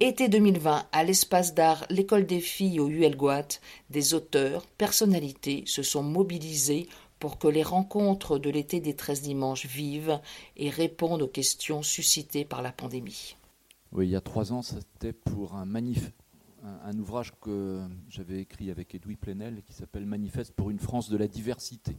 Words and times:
Été 0.00 0.28
2020, 0.28 0.86
à 0.92 1.02
l'espace 1.02 1.54
d'art 1.54 1.84
L'école 1.90 2.24
des 2.24 2.38
filles 2.38 2.78
au 2.78 2.86
Huelgoat, 2.86 3.48
des 3.90 4.14
auteurs, 4.14 4.64
personnalités 4.64 5.64
se 5.66 5.82
sont 5.82 6.04
mobilisés 6.04 6.86
pour 7.18 7.36
que 7.36 7.48
les 7.48 7.64
rencontres 7.64 8.38
de 8.38 8.48
l'été 8.48 8.78
des 8.78 8.94
13 8.94 9.22
dimanches 9.22 9.66
vivent 9.66 10.20
et 10.56 10.70
répondent 10.70 11.22
aux 11.22 11.26
questions 11.26 11.82
suscitées 11.82 12.44
par 12.44 12.62
la 12.62 12.70
pandémie. 12.70 13.34
Oui, 13.90 14.06
il 14.06 14.10
y 14.12 14.14
a 14.16 14.20
trois 14.20 14.52
ans, 14.52 14.62
c'était 14.62 15.12
pour 15.12 15.56
un, 15.56 15.64
manif, 15.64 16.12
un, 16.62 16.96
ouvrage 16.96 17.32
que 17.40 17.82
j'avais 18.08 18.38
écrit 18.38 18.70
avec 18.70 18.94
Edoui 18.94 19.16
Plenel 19.16 19.64
qui 19.66 19.72
s'appelle 19.72 20.06
Manifeste 20.06 20.52
pour 20.52 20.70
une 20.70 20.78
France 20.78 21.10
de 21.10 21.16
la 21.16 21.26
diversité. 21.26 21.96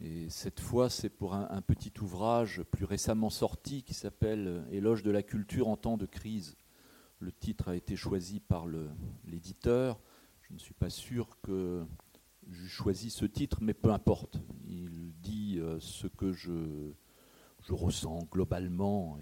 Et 0.00 0.30
cette 0.30 0.60
fois, 0.60 0.88
c'est 0.88 1.10
pour 1.10 1.34
un, 1.34 1.62
petit 1.62 1.92
ouvrage 2.00 2.62
plus 2.70 2.84
récemment 2.84 3.28
sorti 3.28 3.82
qui 3.82 3.92
s'appelle 3.92 4.64
Éloge 4.70 5.02
de 5.02 5.10
la 5.10 5.24
culture 5.24 5.66
en 5.66 5.76
temps 5.76 5.96
de 5.96 6.06
crise. 6.06 6.56
Le 7.20 7.32
titre 7.32 7.68
a 7.68 7.76
été 7.76 7.96
choisi 7.96 8.40
par 8.40 8.66
l'éditeur. 9.26 10.00
Je 10.40 10.54
ne 10.54 10.58
suis 10.58 10.72
pas 10.72 10.88
sûr 10.88 11.38
que 11.42 11.84
j'ai 12.50 12.66
choisi 12.66 13.10
ce 13.10 13.26
titre, 13.26 13.58
mais 13.60 13.74
peu 13.74 13.92
importe. 13.92 14.40
Il 14.66 15.12
dit 15.20 15.58
euh, 15.58 15.78
ce 15.80 16.06
que 16.06 16.32
je, 16.32 16.92
ressens 17.68 18.26
globalement 18.32 19.18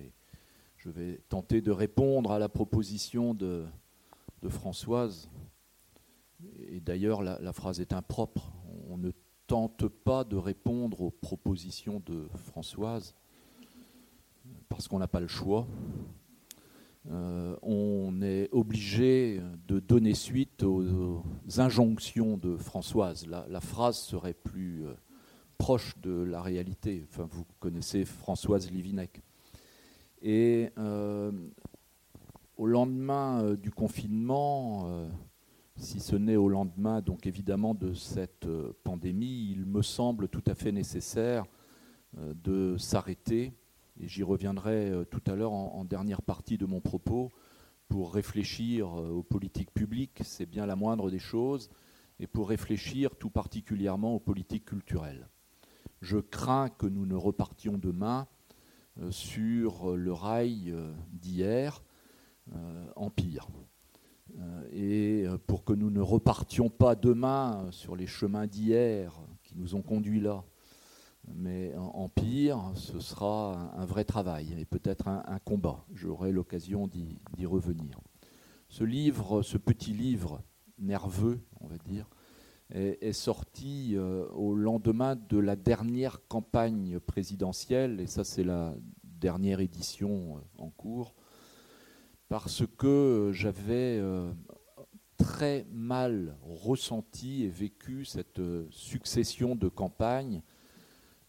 je 0.76 0.90
vais 0.90 1.20
tenter 1.28 1.60
de 1.60 1.72
répondre 1.72 2.30
à 2.30 2.38
la 2.38 2.48
proposition 2.48 3.34
de, 3.34 3.66
Françoise. 4.48 5.28
Et 6.68 6.78
d'ailleurs, 6.78 7.20
la, 7.22 7.52
phrase 7.52 7.80
est 7.80 7.92
impropre. 7.92 8.52
On 8.88 8.96
ne 8.96 9.10
tente 9.48 9.88
pas 9.88 10.22
de 10.22 10.36
répondre 10.36 11.00
aux 11.00 11.10
propositions 11.10 12.00
de 12.06 12.28
Françoise 12.36 13.16
parce 14.68 14.86
qu'on 14.86 15.00
n'a 15.00 15.08
pas 15.08 15.18
le 15.18 15.26
choix. 15.26 15.66
Euh, 17.10 17.56
obligé 18.58 19.40
de 19.66 19.78
donner 19.80 20.14
suite 20.14 20.62
aux, 20.62 21.22
injonctions 21.56 22.36
de 22.36 22.56
Françoise. 22.56 23.26
La, 23.26 23.60
phrase 23.60 23.98
serait 23.98 24.34
plus 24.34 24.86
euh, 24.86 24.94
proche 25.56 25.98
de 25.98 26.10
la 26.10 26.42
réalité. 26.42 27.06
Vous 27.12 27.44
connaissez 27.60 28.04
Françoise 28.04 28.70
Livinec. 28.70 29.22
Et 30.20 30.70
euh, 30.78 31.30
au 32.56 32.66
lendemain 32.66 33.54
du 33.54 33.70
confinement, 33.70 35.08
si 35.76 36.00
ce 36.00 36.16
n'est 36.16 36.36
au 36.36 36.48
lendemain, 36.48 37.00
donc 37.00 37.26
évidemment, 37.26 37.74
de 37.74 37.94
cette 37.94 38.48
pandémie, 38.82 39.50
il 39.52 39.64
me 39.64 39.82
semble 39.82 40.28
tout 40.28 40.42
à 40.46 40.54
fait 40.54 40.72
nécessaire 40.72 41.44
de 42.16 42.76
s'arrêter 42.76 43.52
et 44.00 44.08
j'y 44.08 44.22
reviendrai 44.22 44.90
euh, 44.90 45.04
tout 45.04 45.22
à 45.26 45.34
l'heure 45.34 45.52
en, 45.52 45.84
dernière 45.84 46.22
partie 46.22 46.58
de 46.58 46.66
mon 46.66 46.80
propos, 46.80 47.30
pour 47.88 48.14
réfléchir 48.14 48.88
euh, 48.88 49.10
aux 49.10 49.22
politiques 49.22 49.72
publiques, 49.72 50.20
c'est 50.22 50.46
bien 50.46 50.66
la 50.66 50.76
moindre 50.76 51.10
des 51.10 51.18
choses, 51.18 51.70
et 52.20 52.26
pour 52.26 52.48
réfléchir 52.48 53.16
tout 53.16 53.30
particulièrement 53.30 54.14
aux 54.14 54.20
politiques 54.20 54.66
culturelles. 54.66 55.28
Je 56.00 56.18
crains 56.18 56.68
que 56.68 56.86
nous 56.86 57.06
ne 57.06 57.14
repartions 57.14 57.78
demain 57.78 58.26
euh, 59.00 59.10
sur 59.10 59.96
le 59.96 60.12
rail 60.12 60.74
d'hier, 61.12 61.82
en 62.96 63.10
pire. 63.10 63.46
Et 64.72 65.26
pour 65.46 65.64
que 65.64 65.74
nous 65.74 65.90
ne 65.90 66.00
repartions 66.00 66.70
pas 66.70 66.94
demain 66.94 67.66
sur 67.72 67.94
les 67.94 68.06
chemins 68.06 68.46
d'hier 68.46 69.20
qui 69.42 69.54
nous 69.54 69.74
ont 69.74 69.82
conduits 69.82 70.20
là, 70.20 70.44
mais 71.26 71.74
en, 71.76 72.08
pire, 72.08 72.72
ce 72.74 73.00
sera 73.00 73.72
un, 73.76 73.84
vrai 73.84 74.04
travail 74.04 74.54
et 74.58 74.64
peut-être 74.64 75.08
un, 75.08 75.38
combat. 75.44 75.84
J'aurai 75.92 76.32
l'occasion 76.32 76.86
d'y 76.86 77.46
revenir. 77.46 78.00
Ce 78.68 79.56
petit 79.56 79.92
livre 79.92 80.42
nerveux, 80.78 81.40
on 81.60 81.66
va 81.66 81.78
dire, 81.78 82.08
est, 82.70 83.12
sorti 83.12 83.94
euh, 83.96 84.26
au 84.30 84.54
lendemain 84.54 85.16
de 85.16 85.38
la 85.38 85.56
dernière 85.56 86.26
campagne 86.28 87.00
présidentielle, 87.00 88.00
et 88.00 88.06
ça 88.06 88.24
c'est 88.24 88.44
la 88.44 88.74
dernière 89.02 89.60
édition 89.60 90.36
euh, 90.36 90.40
en 90.58 90.70
cours, 90.70 91.14
parce 92.28 92.64
que 92.76 93.30
j'avais 93.32 93.98
euh, 93.98 94.30
très 95.16 95.66
mal 95.72 96.36
ressenti 96.42 97.44
et 97.44 97.48
vécu 97.48 98.04
cette 98.04 98.40
succession 98.70 99.56
de 99.56 99.68
campagnes 99.68 100.42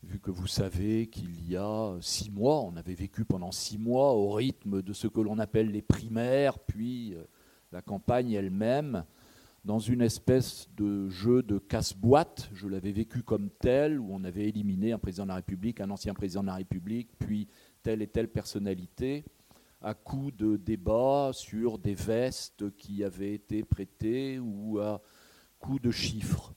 vu 0.03 0.19
que 0.19 0.31
vous 0.31 0.47
savez 0.47 1.07
qu'il 1.07 1.49
y 1.49 1.55
a 1.55 1.97
six 2.01 2.31
mois, 2.31 2.61
on 2.61 2.75
avait 2.75 2.93
vécu 2.93 3.25
pendant 3.25 3.51
six 3.51 3.77
mois 3.77 4.13
au 4.13 4.31
rythme 4.31 4.81
de 4.81 4.93
ce 4.93 5.07
que 5.07 5.21
l'on 5.21 5.39
appelle 5.39 5.71
les 5.71 5.81
primaires, 5.81 6.59
puis 6.59 7.13
euh, 7.15 7.23
la 7.71 7.81
campagne 7.81 8.31
elle-même, 8.31 9.03
dans 9.65 9.79
une 9.79 10.01
espèce 10.01 10.69
de 10.77 11.09
jeu 11.09 11.43
de 11.43 11.57
casse-boîte. 11.57 12.49
Je 12.53 12.67
l'avais 12.67 12.93
vécu 12.93 13.23
comme 13.23 13.49
tel, 13.49 13.99
où 13.99 14.07
on 14.11 14.23
avait 14.23 14.47
éliminé 14.47 14.93
un 14.93 14.99
président 14.99 15.23
de 15.23 15.29
la 15.29 15.35
République, 15.35 15.81
un 15.81 15.89
ancien 15.89 16.13
président 16.13 16.41
de 16.41 16.47
la 16.47 16.55
République, 16.55 17.09
puis 17.19 17.47
telle 17.83 18.01
et 18.01 18.07
telle 18.07 18.29
personnalité, 18.29 19.25
à 19.81 19.93
coup 19.93 20.31
de 20.31 20.57
débats 20.57 21.31
sur 21.33 21.77
des 21.77 21.93
vestes 21.93 22.75
qui 22.77 23.03
avaient 23.03 23.33
été 23.33 23.63
prêtées 23.63 24.39
ou 24.39 24.79
à 24.79 25.01
coup 25.59 25.79
de 25.79 25.91
chiffres, 25.91 26.53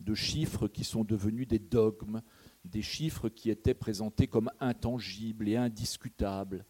de 0.00 0.14
chiffres 0.14 0.66
qui 0.66 0.84
sont 0.84 1.04
devenus 1.04 1.46
des 1.46 1.58
dogmes 1.58 2.22
des 2.66 2.82
chiffres 2.82 3.28
qui 3.28 3.50
étaient 3.50 3.74
présentés 3.74 4.26
comme 4.26 4.50
intangibles 4.60 5.48
et 5.48 5.56
indiscutables. 5.56 6.64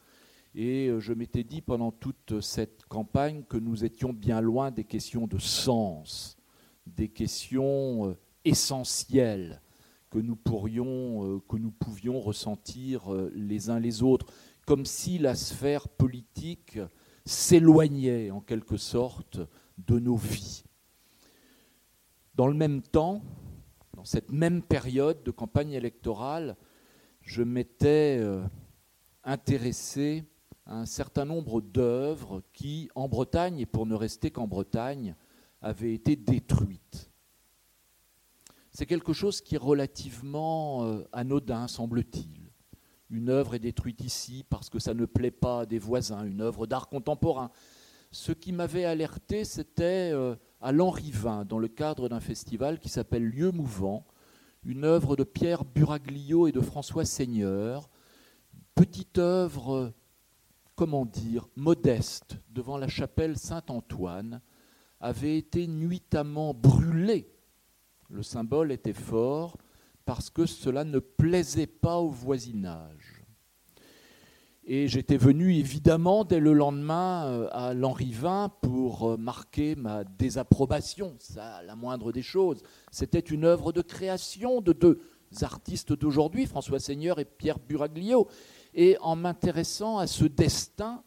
Et 0.55 0.89
euh, 0.89 1.01
je 1.01 1.12
m'étais 1.12 1.45
dit 1.45 1.61
pendant 1.61 1.93
toute 1.93 2.41
cette 2.41 2.87
campagne 2.87 3.43
que 3.49 3.59
nous 3.59 3.84
étions 3.84 4.12
bien 4.12 4.41
loin 4.41 4.71
des 4.71 4.84
questions 4.84 5.27
de 5.27 5.39
sens, 5.39 6.37
des 6.87 7.09
questions 7.09 8.09
euh, 8.09 8.17
essentielles 8.45 9.61
que 10.09 10.19
nous, 10.19 10.37
pourrions, 10.37 11.37
euh, 11.37 11.41
que 11.47 11.57
nous 11.57 11.71
pouvions 11.71 12.21
ressentir 12.21 13.13
les 13.34 13.69
uns 13.69 13.78
les 13.78 14.03
autres, 14.03 14.27
comme 14.67 14.87
si 14.87 15.19
la 15.19 15.34
sphère 15.34 15.89
politique 15.89 16.78
s'éloignait 17.27 18.31
en 18.31 18.41
quelque 18.41 18.77
sorte 18.77 19.41
de 19.77 19.99
nos 19.99 20.17
vies. 20.17 20.65
Dans 22.34 22.47
le 22.47 22.55
même 22.55 22.83
temps, 22.83 23.23
cette 24.06 24.31
même 24.31 24.62
période 24.62 25.25
de 25.25 25.33
campagne 25.33 25.72
électorale, 25.72 26.56
je 27.22 27.43
m'étais 27.43 28.19
euh, 28.21 28.41
intéressé 29.25 30.25
à 30.65 30.77
un 30.78 30.87
certain 30.87 31.25
nombre 31.25 31.61
d'œuvres 31.61 32.41
qui, 32.53 32.89
en 32.95 33.09
Bretagne, 33.09 33.59
et 33.59 33.66
pour 33.66 33.84
ne 33.84 33.97
rester 33.97 34.31
qu'en 34.31 34.47
Bretagne, 34.47 35.16
avaient 35.61 35.93
été 35.93 36.15
détruites. 36.15 37.11
C'est 38.71 38.87
quelque 38.87 39.12
chose 39.12 39.41
qui 39.41 39.56
est 39.56 39.59
relativement 39.59 40.84
euh, 40.84 41.03
anodin, 41.11 41.66
semble-t-il. 41.66 42.53
Une 43.11 43.28
œuvre 43.28 43.56
est 43.56 43.61
détruite 43.61 44.05
ici 44.05 44.45
parce 44.49 44.71
que 44.71 44.78
ça 44.78 44.95
ne 44.95 45.05
plaît 45.05 45.33
pas 45.33 45.62
à 45.62 45.66
des 45.66 45.81
voisins, 45.81 46.25
une 46.25 46.43
œuvre 46.43 46.69
d'art 46.69 46.89
contemporain. 46.89 47.50
Ce 48.12 48.31
qui 48.31 48.53
m'avait 48.53 48.84
alerté, 48.84 49.45
c'était 49.45 50.12
à 50.61 50.72
Lanrivain, 50.72 51.44
dans 51.44 51.59
le 51.59 51.69
cadre 51.69 52.09
d'un 52.09 52.21
festival 52.21 52.78
qui 52.78 52.89
s'appelle 52.89 53.28
Lieu 53.28 53.50
mouvant, 53.50 54.06
une 54.65 54.84
œuvre 54.84 55.17
de 55.17 55.25
Pierre 55.25 55.65
Buraglio 55.65 56.47
et 56.47 56.53
de 56.53 56.61
François 56.61 57.05
Seigneur, 57.05 57.89
petite 58.75 59.19
œuvre, 59.19 59.93
comment 60.75 61.06
dire, 61.06 61.49
modeste, 61.56 62.39
devant 62.50 62.77
la 62.77 62.89
chapelle 62.89 63.39
Saint-Antoine, 63.39 64.41
avait 65.00 65.39
été 65.39 65.66
nuitamment 65.66 66.53
brûlée. 66.55 67.33
Le 68.09 68.22
symbole 68.22 68.72
était 68.72 68.93
fort 68.93 69.56
parce 70.05 70.31
que 70.31 70.47
cela 70.47 70.84
ne 70.84 70.99
plaisait 70.99 71.66
pas 71.66 71.99
au 71.99 72.09
voisinage. 72.09 73.16
Et 74.69 74.88
j'étais 74.88 75.16
venu 75.16 75.54
évidemment 75.54 76.25
dès 76.25 76.41
le 76.41 76.53
lendemain 76.53 77.27
euh, 77.27 77.49
à 77.53 77.72
l'Henri-Vin 77.72 78.51
pour 78.63 79.13
euh, 79.13 79.16
marquer 79.16 79.77
ma 79.77 80.03
désapprobation, 80.03 81.15
ça 81.21 81.63
la 81.63 81.77
moindre 81.77 82.10
des 82.10 82.22
choses. 82.22 82.65
C'était 82.91 83.21
une 83.21 83.45
œuvre 83.45 83.71
de 83.71 83.80
création 83.80 84.60
de 84.60 84.72
deux 84.72 84.98
artistes 85.41 85.92
d'aujourd'hui, 85.92 86.47
François 86.47 86.80
Seigneur 86.80 87.21
et 87.21 87.24
Pierre 87.24 87.60
Buraglio. 87.60 88.27
Et 88.74 88.97
en 89.03 89.15
m'intéressant 89.15 89.98
à 89.98 90.09
ce 90.09 90.24
destin 90.24 91.04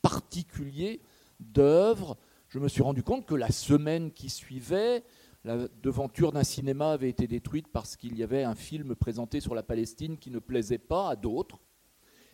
particulier 0.00 1.02
d'œuvres, 1.38 2.16
je 2.48 2.58
me 2.58 2.68
suis 2.68 2.82
rendu 2.82 3.02
compte 3.02 3.26
que 3.26 3.34
la 3.34 3.50
semaine 3.50 4.10
qui 4.10 4.30
suivait, 4.30 5.04
la 5.44 5.68
devanture 5.82 6.32
d'un 6.32 6.44
cinéma 6.44 6.92
avait 6.92 7.10
été 7.10 7.26
détruite 7.26 7.68
parce 7.68 7.94
qu'il 7.94 8.16
y 8.16 8.22
avait 8.22 8.44
un 8.44 8.54
film 8.54 8.94
présenté 8.94 9.40
sur 9.40 9.54
la 9.54 9.62
Palestine 9.62 10.16
qui 10.16 10.30
ne 10.30 10.38
plaisait 10.38 10.78
pas 10.78 11.10
à 11.10 11.16
d'autres. 11.16 11.58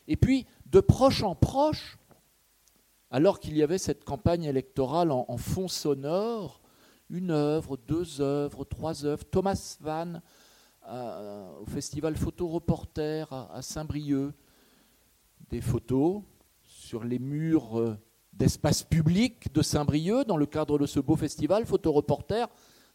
Et 0.09 0.17
puis, 0.17 0.47
de 0.67 0.81
proche 0.81 1.23
en 1.23 1.35
proche, 1.35 1.99
alors 3.11 3.39
qu'il 3.41 3.57
y 3.57 3.63
avait 3.63 3.79
cette 3.79 4.05
campagne 4.05 4.45
électorale 4.45 5.11
en, 5.13 5.37
fond 5.37 5.69
sonore, 5.69 6.63
une 7.11 7.31
œuvre, 7.31 7.77
deux 7.77 8.21
œuvres, 8.21 8.65
trois 8.65 9.05
œuvres, 9.05 9.25
Thomas 9.25 9.77
Van 9.81 10.21
euh, 10.89 11.59
au 11.61 11.67
festival 11.67 12.17
Photo 12.17 12.49
Reporter 12.49 13.31
à, 13.33 13.61
Saint-Brieuc, 13.61 14.33
des 15.51 15.61
photos 15.61 16.23
sur 16.63 17.05
les 17.05 17.19
murs 17.19 17.79
euh, 17.79 17.99
d'espace 18.33 18.83
public 18.83 19.53
de 19.53 19.61
Saint-Brieuc, 19.61 20.27
dans 20.27 20.39
le 20.39 20.47
cadre 20.47 20.79
de 20.79 20.87
ce 20.87 21.01
beau 21.01 21.17
festival, 21.17 21.67
photoreporter, 21.67 22.47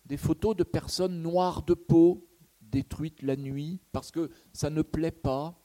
des 0.06 0.18
photos 0.18 0.56
de 0.56 0.64
personnes 0.64 1.22
noires 1.22 1.62
de 1.62 1.76
peau, 1.76 2.28
détruites 2.62 3.22
la 3.22 3.36
nuit, 3.36 3.80
parce 3.92 4.10
que 4.10 4.32
ça 4.52 4.72
ne 4.72 4.82
plaît 4.82 5.12
pas. 5.12 5.63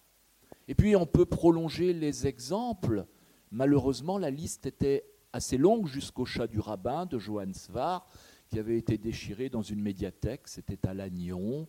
Et 0.69 0.75
puis 0.75 0.95
on 0.95 1.07
peut 1.07 1.25
prolonger 1.25 1.95
les 1.95 2.27
exemples. 2.27 3.07
Malheureusement, 3.51 4.19
la 4.19 4.31
liste 4.31 4.67
était 4.67 5.05
assez 5.33 5.57
longue 5.57 5.87
jusqu'au 5.87 6.27
chat 6.27 6.47
du 6.47 6.61
rabbin 6.61 7.07
de 7.07 7.19
Johann 7.19 7.55
Svar, 7.55 8.07
qui 8.49 8.59
avait 8.59 8.77
été 8.77 8.99
déchiré 8.99 9.49
dans 9.49 9.63
une 9.63 9.81
médiathèque, 9.81 10.43
c'était 10.47 10.87
à 10.87 10.95
Lannion, 10.95 11.67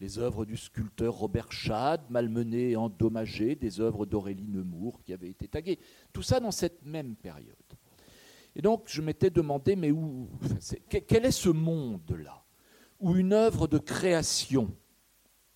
les 0.00 0.18
œuvres 0.18 0.44
du 0.44 0.56
sculpteur 0.56 1.14
Robert 1.14 1.52
Schad, 1.52 2.02
malmenées 2.10 2.70
et 2.70 2.76
endommagées, 2.76 3.54
des 3.54 3.80
œuvres 3.80 4.04
d'Aurélie 4.04 4.48
Nemours 4.48 5.00
qui 5.02 5.12
avaient 5.12 5.30
été 5.30 5.48
taguées. 5.48 5.78
Tout 6.12 6.22
ça 6.22 6.40
dans 6.40 6.50
cette 6.50 6.84
même 6.84 7.16
période. 7.16 7.56
Et 8.54 8.60
donc 8.60 8.84
je 8.86 9.00
m'étais 9.00 9.30
demandé, 9.30 9.76
mais 9.76 9.90
où, 9.90 10.28
quel 10.88 11.24
est 11.24 11.30
ce 11.30 11.48
monde-là, 11.48 12.44
où 13.00 13.16
une 13.16 13.32
œuvre 13.32 13.66
de 13.66 13.78
création, 13.78 14.74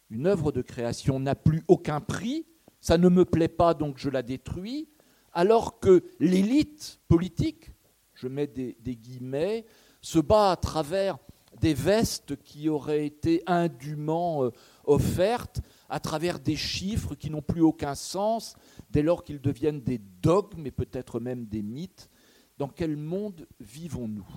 une 0.09 0.27
œuvre 0.27 0.53
de 0.53 0.63
création 0.63 1.21
n'a 1.21 1.35
plus 1.35 1.63
aucun 1.69 2.01
prix, 2.01 2.47
ça 2.87 2.99
ne 2.99 3.09
me 3.09 3.25
plaît 3.25 3.49
pas 3.49 3.75
donc 3.75 3.99
je 3.99 4.09
la 4.09 4.23
détruis, 4.23 4.89
alors 5.33 5.81
que 5.81 6.05
l'élite 6.21 7.01
politique, 7.09 7.73
je 8.15 8.29
mets 8.29 8.47
des, 8.47 8.77
guillemets, 8.79 9.67
se 10.01 10.21
bat 10.21 10.53
à 10.53 10.57
travers 10.57 11.19
des 11.61 11.75
vestes 11.75 12.41
qui 12.45 12.69
auraient 12.69 13.05
été 13.05 13.43
indûment 13.49 14.45
euh, 14.45 14.53
offertes, 14.85 15.63
à 15.89 15.99
travers 15.99 16.39
des 16.39 16.55
chiffres 16.55 17.17
qui 17.17 17.29
n'ont 17.29 17.43
plus 17.43 17.61
aucun 17.61 17.97
sens, 17.97 18.55
dès 18.91 19.03
lors 19.03 19.25
qu'ils 19.25 19.41
deviennent 19.41 19.81
des 19.81 19.99
dogmes 20.23 20.65
et 20.65 20.71
peut-être 20.71 21.19
même 21.19 21.47
des 21.47 21.63
mythes. 21.63 22.09
Dans 22.57 22.69
quel 22.69 22.97
monde 22.97 23.49
vivons-nous? 23.59 24.29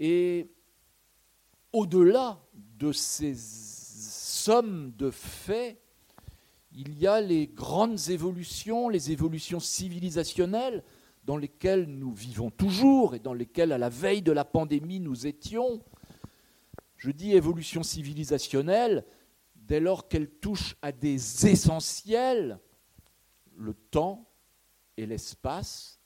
Et 0.00 0.50
au-delà 1.72 2.40
de 2.76 2.90
ces 2.90 3.36
sommes 3.36 4.90
de 4.96 5.12
faits, 5.12 5.80
il 6.76 6.98
y 6.98 7.06
a 7.06 7.22
les 7.22 7.46
grandes 7.46 8.10
évolutions, 8.10 8.90
les 8.90 9.10
évolutions 9.10 9.60
civilisationnelles 9.60 10.84
dans 11.24 11.38
lesquelles 11.38 11.86
nous 11.86 12.12
vivons 12.12 12.50
toujours 12.50 13.14
et 13.14 13.18
dans 13.18 13.32
lesquelles, 13.32 13.72
à 13.72 13.78
la 13.78 13.88
veille 13.88 14.20
de 14.20 14.30
la 14.30 14.44
pandémie, 14.44 15.00
nous 15.00 15.26
étions, 15.26 15.82
je 16.98 17.10
dis 17.10 17.32
évolution 17.32 17.82
civilisationnelle 17.82 19.06
dès 19.54 19.80
lors 19.80 20.06
qu'elle 20.06 20.28
touche 20.28 20.76
à 20.82 20.92
des 20.92 21.46
essentiels, 21.46 22.60
le 23.56 23.72
temps 23.72 24.28
et 24.98 25.06
l'espace, 25.06 25.98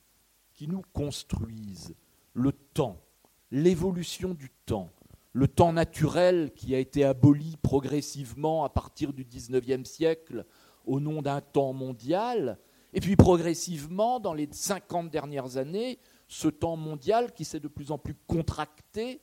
qui 0.55 0.69
nous 0.69 0.82
construisent. 0.93 1.96
Le 2.32 2.52
temps, 2.52 3.02
l'évolution 3.50 4.34
du 4.34 4.50
temps, 4.66 4.93
le 5.32 5.49
temps 5.49 5.73
naturel 5.73 6.52
qui 6.55 6.76
a 6.76 6.78
été 6.78 7.05
aboli 7.05 7.56
progressivement 7.61 8.64
à 8.64 8.69
partir 8.69 9.12
du 9.12 9.25
XIXe 9.25 9.88
siècle 9.88 10.46
au 10.90 10.98
nom 10.98 11.22
d'un 11.22 11.40
temps 11.40 11.72
mondial, 11.72 12.58
et 12.92 13.00
puis 13.00 13.14
progressivement, 13.14 14.19
dans 14.19 14.34
les 14.34 14.48
50 14.50 15.08
dernières 15.08 15.56
années, 15.56 16.00
ce 16.26 16.48
temps 16.48 16.76
mondial 16.76 17.32
qui 17.32 17.44
s'est 17.44 17.60
de 17.60 17.69
plus 17.69 17.92
en 17.92 17.98
plus 17.98 18.16
contracté 18.26 19.20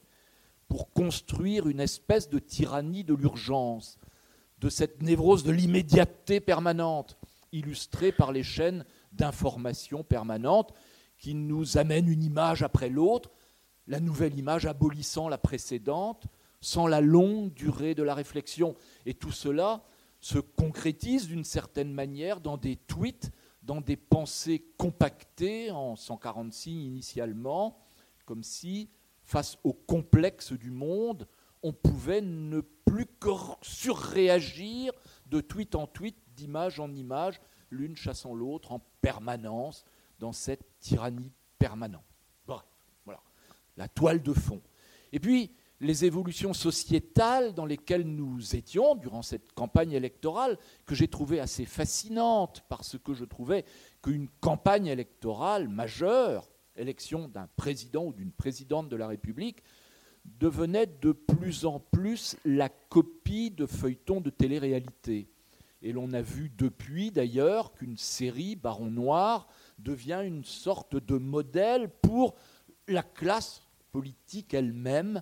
pour 0.70 0.94
construire 0.94 1.68
une 1.68 1.82
espèce 1.82 2.30
de 2.30 2.40
tyrannie 2.40 3.04
de 3.04 3.14
l'urgence, 3.14 3.98
de 4.60 4.70
cette 4.70 5.02
névrose 5.02 5.44
de 5.44 5.52
l'immédiateté 5.52 6.40
permanente, 6.40 7.18
illustrée 7.52 8.14
par 8.14 8.32
les 8.32 8.44
chaînes 8.44 8.86
d'information 9.12 10.06
permanentes 10.06 10.74
qui 11.18 11.34
nous 11.34 11.78
amènent 11.78 12.08
une 12.08 12.24
image 12.24 12.64
après 12.64 12.90
l'autre, 12.90 13.30
la 13.88 14.00
nouvelle 14.00 14.40
image 14.40 14.66
abolissant 14.66 15.28
la 15.28 15.38
précédente, 15.38 16.28
sans 16.62 16.88
la 16.88 17.02
longue 17.02 17.54
durée 17.54 17.94
de 17.94 18.04
la 18.04 18.16
réflexion. 18.16 18.74
Et 19.06 19.14
tout 19.14 19.34
cela 19.34 19.84
se 20.20 20.40
concrétise 20.40 21.28
d'une 21.28 21.44
certaine 21.44 21.92
manière 21.92 22.42
dans 22.42 22.58
des 22.58 22.76
tweets, 22.76 23.32
dans 23.62 23.82
des 23.82 23.98
pensées 23.98 24.66
compactées 24.78 25.72
en 25.72 25.96
140 25.96 26.54
signes 26.54 26.82
initialement, 26.82 27.80
comme 28.26 28.44
si 28.44 28.90
face 29.24 29.58
au 29.64 29.74
complexe 29.74 30.54
du 30.54 30.72
monde, 30.72 31.28
on 31.64 31.74
pouvait 31.74 32.22
ne 32.22 32.62
plus 32.62 33.06
que 33.06 33.30
surréagir 33.62 34.94
de 35.26 35.42
tweet 35.42 35.76
en 35.76 35.86
tweet, 35.86 36.16
d'image 36.36 36.80
en 36.80 36.94
image, 36.96 37.42
l'une 37.70 37.96
chassant 37.96 38.34
l'autre 38.34 38.72
en 38.72 38.82
permanence 39.02 39.84
dans 40.20 40.32
cette 40.32 40.80
tyrannie 40.80 41.32
permanente. 41.60 42.06
voilà, 43.06 43.22
la 43.76 43.88
toile 43.88 44.22
de 44.22 44.34
fond. 44.34 44.62
Et 45.12 45.20
puis, 45.20 45.52
les 45.80 46.06
évolutions 46.06 46.54
sociétales 46.54 47.54
dans 47.54 47.66
lesquelles 47.66 48.08
nous 48.08 48.56
étions 48.56 48.96
durant 48.96 49.22
cette 49.22 49.52
campagne 49.54 49.92
électorale, 49.92 50.58
que 50.86 50.96
j'ai 50.96 51.08
trouvée 51.08 51.40
assez 51.40 51.66
fascinante, 51.66 52.64
parce 52.68 52.98
que 52.98 53.14
je 53.14 53.26
trouvais 53.26 53.64
qu'une 54.02 54.28
campagne 54.42 54.88
électorale 54.88 55.68
majeure, 55.68 56.50
élection 56.76 57.28
d'un 57.28 57.48
président 57.56 58.06
ou 58.06 58.14
d'une 58.14 58.32
présidente 58.32 58.90
de 58.90 58.96
la 58.96 59.08
République, 59.08 59.62
devenait 60.40 60.88
de 60.88 61.12
plus 61.12 61.66
en 61.66 61.80
plus 61.80 62.36
la 62.44 62.70
copie 62.70 63.52
de 63.52 63.66
feuilletons 63.66 64.22
de 64.22 64.30
télé-réalité. 64.30 65.30
Et 65.82 65.92
l'on 65.92 66.12
a 66.14 66.22
vu 66.22 66.52
depuis 66.58 67.12
d'ailleurs 67.12 67.72
qu'une 67.74 67.98
série 67.98 68.56
Baron 68.56 68.90
Noir 68.90 69.48
devient 69.78 70.22
une 70.26 70.44
sorte 70.44 70.96
de 70.96 71.18
modèle 71.18 71.90
pour 72.02 72.36
la 72.88 73.04
classe 73.04 73.62
politique 73.92 74.54
elle-même. 74.54 75.22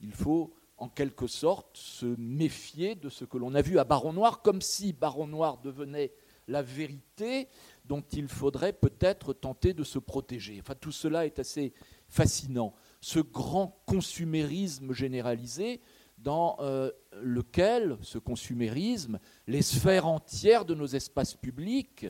Il 0.00 0.12
faut 0.12 0.54
en 0.78 0.88
quelque 0.88 1.26
sorte 1.26 1.76
se 1.76 2.06
méfier 2.18 2.94
de 2.94 3.08
ce 3.08 3.24
que 3.24 3.38
l'on 3.38 3.54
a 3.54 3.62
vu 3.62 3.78
à 3.78 3.84
Baron 3.84 4.12
Noir, 4.12 4.42
comme 4.42 4.60
si 4.60 4.92
Baron 4.92 5.26
Noir 5.26 5.58
devenait 5.58 6.12
la 6.48 6.62
vérité 6.62 7.48
dont 7.84 8.04
il 8.12 8.28
faudrait 8.28 8.72
peut-être 8.72 9.32
tenter 9.32 9.72
de 9.74 9.84
se 9.84 9.98
protéger. 9.98 10.58
Enfin, 10.60 10.74
tout 10.78 10.92
cela 10.92 11.26
est 11.26 11.38
assez 11.38 11.72
fascinant. 12.08 12.74
Ce 13.00 13.18
grand 13.18 13.82
consumérisme 13.86 14.92
généralisé 14.92 15.80
dans 16.18 16.56
euh, 16.60 16.90
lequel, 17.20 17.98
ce 18.02 18.18
consumérisme, 18.18 19.18
les 19.46 19.62
sphères 19.62 20.06
entières 20.06 20.64
de 20.64 20.74
nos 20.74 20.86
espaces 20.86 21.34
publics, 21.34 22.06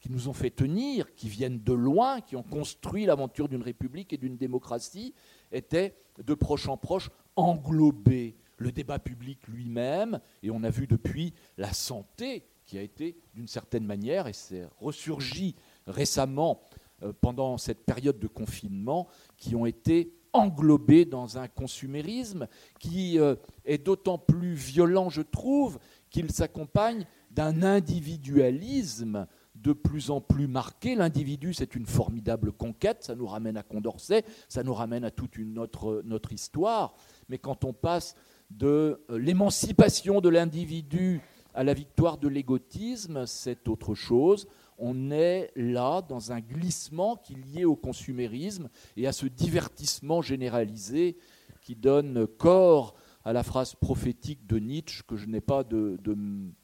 qui 0.00 0.10
nous 0.12 0.28
ont 0.28 0.32
fait 0.32 0.50
tenir, 0.50 1.14
qui 1.14 1.28
viennent 1.28 1.62
de 1.62 1.72
loin, 1.72 2.20
qui 2.20 2.36
ont 2.36 2.42
construit 2.42 3.06
l'aventure 3.06 3.48
d'une 3.48 3.62
république 3.62 4.12
et 4.12 4.18
d'une 4.18 4.36
démocratie, 4.36 5.14
étaient 5.50 5.96
de 6.24 6.34
proche 6.34 6.68
en 6.68 6.76
proche 6.76 7.10
englobés. 7.36 8.36
Le 8.58 8.72
débat 8.72 8.98
public 8.98 9.46
lui-même, 9.48 10.20
et 10.42 10.50
on 10.50 10.62
a 10.62 10.70
vu 10.70 10.86
depuis 10.86 11.34
la 11.58 11.72
santé 11.72 12.46
qui 12.64 12.78
a 12.78 12.82
été 12.82 13.16
d'une 13.34 13.48
certaine 13.48 13.84
manière, 13.84 14.26
et 14.26 14.32
c'est 14.32 14.66
ressurgi 14.80 15.54
récemment 15.86 16.62
euh, 17.02 17.12
pendant 17.20 17.58
cette 17.58 17.84
période 17.84 18.18
de 18.18 18.26
confinement, 18.26 19.08
qui 19.36 19.54
ont 19.54 19.66
été 19.66 20.14
englobés 20.32 21.04
dans 21.04 21.38
un 21.38 21.48
consumérisme 21.48 22.46
qui 22.78 23.18
euh, 23.18 23.36
est 23.64 23.78
d'autant 23.78 24.18
plus 24.18 24.54
violent, 24.54 25.08
je 25.08 25.22
trouve, 25.22 25.78
qu'il 26.10 26.30
s'accompagne 26.30 27.06
d'un 27.30 27.62
individualisme 27.62 29.26
de 29.66 29.72
plus 29.72 30.10
en 30.10 30.20
plus 30.20 30.46
marqué. 30.46 30.94
L'individu, 30.94 31.52
c'est 31.52 31.74
une 31.74 31.86
formidable 31.86 32.52
conquête, 32.52 33.02
ça 33.02 33.16
nous 33.16 33.26
ramène 33.26 33.56
à 33.56 33.64
Condorcet, 33.64 34.24
ça 34.48 34.62
nous 34.62 34.74
ramène 34.74 35.02
à 35.02 35.10
toute 35.10 35.36
une 35.38 35.58
autre, 35.58 36.02
notre 36.04 36.32
histoire. 36.32 36.94
Mais 37.28 37.38
quand 37.38 37.64
on 37.64 37.72
passe 37.72 38.14
de 38.50 39.02
euh, 39.10 39.18
l'émancipation 39.18 40.20
de 40.20 40.28
l'individu 40.28 41.20
à 41.52 41.64
la 41.64 41.74
victoire 41.74 42.16
de 42.16 42.28
l'égotisme, 42.28 43.26
c'est 43.26 43.66
autre 43.66 43.96
chose. 43.96 44.46
On 44.78 45.10
est 45.10 45.50
là 45.56 46.00
dans 46.00 46.30
un 46.30 46.38
glissement 46.38 47.16
qui 47.16 47.32
est 47.32 47.56
lié 47.56 47.64
au 47.64 47.74
consumérisme 47.74 48.68
et 48.96 49.08
à 49.08 49.12
ce 49.12 49.26
divertissement 49.26 50.22
généralisé 50.22 51.16
qui 51.62 51.74
donne 51.74 52.24
corps 52.38 52.94
à 53.26 53.32
la 53.32 53.42
phrase 53.42 53.74
prophétique 53.74 54.46
de 54.46 54.60
Nietzsche 54.60 55.02
que 55.02 55.16
je 55.16 55.26
n'ai 55.26 55.40
pas 55.40 55.64
de, 55.64 55.98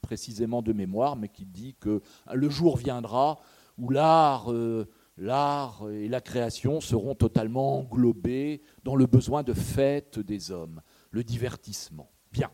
précisément 0.01 0.61
de 0.61 0.71
mémoire, 0.71 1.17
mais 1.17 1.27
qui 1.27 1.45
dit 1.45 1.75
que 1.77 2.01
le 2.33 2.49
jour 2.49 2.77
viendra 2.77 3.41
où 3.77 3.89
l'art, 3.89 4.49
euh, 4.49 4.87
l'art 5.17 5.83
et 5.91 6.07
la 6.07 6.21
création 6.21 6.79
seront 6.79 7.15
totalement 7.15 7.79
englobés 7.79 8.61
dans 8.85 8.95
le 8.95 9.07
besoin 9.07 9.43
de 9.43 9.51
fête 9.51 10.19
des 10.19 10.51
hommes, 10.51 10.81
le 11.11 11.25
divertissement. 11.25 12.09
Bien. 12.31 12.49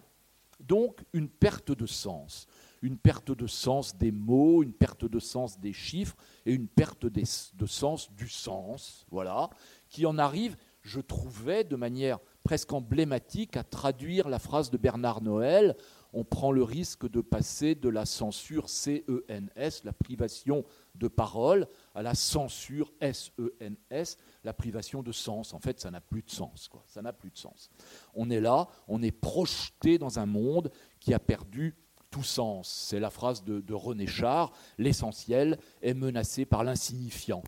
Donc 0.60 1.06
une 1.14 1.30
perte 1.30 1.72
de 1.72 1.86
sens, 1.86 2.48
une 2.82 2.98
perte 2.98 3.32
de 3.32 3.46
sens 3.46 3.96
des 3.96 4.12
mots, 4.12 4.64
une 4.64 4.74
perte 4.74 5.06
de 5.06 5.20
sens 5.20 5.60
des 5.60 5.74
chiffres 5.74 6.16
et 6.48 6.54
une 6.54 6.68
perte 6.68 7.06
de 7.06 7.66
sens 7.68 8.12
du 8.16 8.28
sens, 8.28 9.06
voilà, 9.12 9.52
qui 9.88 10.08
en 10.08 10.18
arrive, 10.18 10.58
je 10.82 11.00
trouvais, 11.00 11.64
de 11.64 11.76
manière 11.76 12.18
presque 12.44 12.74
emblématique 12.74 13.58
à 13.58 13.64
traduire 13.64 14.30
la 14.30 14.40
phrase 14.40 14.70
de 14.70 14.78
Bernard 14.78 15.22
Noël 15.22 15.76
on 16.14 16.24
prend 16.24 16.52
le 16.52 16.64
risque 16.64 17.10
de 17.10 17.22
passer 17.22 17.76
de 17.76 17.90
la 17.90 18.06
censure 18.06 18.70
CENS, 18.70 19.84
la 19.84 19.94
privation 19.94 20.66
de 20.96 21.08
parole, 21.08 21.68
à 21.94 22.02
la 22.02 22.16
censure 22.16 22.92
SENS, 23.02 24.18
la 24.44 24.54
privation 24.54 25.04
de 25.04 25.12
sens. 25.12 25.54
En 25.54 25.60
fait, 25.60 25.80
ça 25.80 25.92
n'a 25.92 26.02
plus 26.02 26.24
de 26.24 26.32
sens. 26.32 26.70
Ça 26.88 27.02
n'a 27.02 27.14
plus 27.14 27.32
de 27.32 27.38
sens. 27.38 27.70
On 28.14 28.30
est 28.30 28.42
là, 28.42 28.68
on 28.88 29.02
est 29.04 29.12
projeté 29.12 29.98
dans 29.98 30.20
un 30.20 30.26
monde 30.26 30.72
qui 31.00 31.14
a 31.14 31.20
perdu 31.20 31.76
tout 32.10 32.24
sens. 32.24 32.88
C'est 32.90 33.00
la 33.00 33.12
phrase 33.12 33.44
de 33.44 33.74
René 33.74 34.08
Char, 34.08 34.52
l'essentiel 34.80 35.60
est 35.82 35.94
menacé 35.94 36.46
par 36.46 36.64
l'insignifiant 36.64 37.44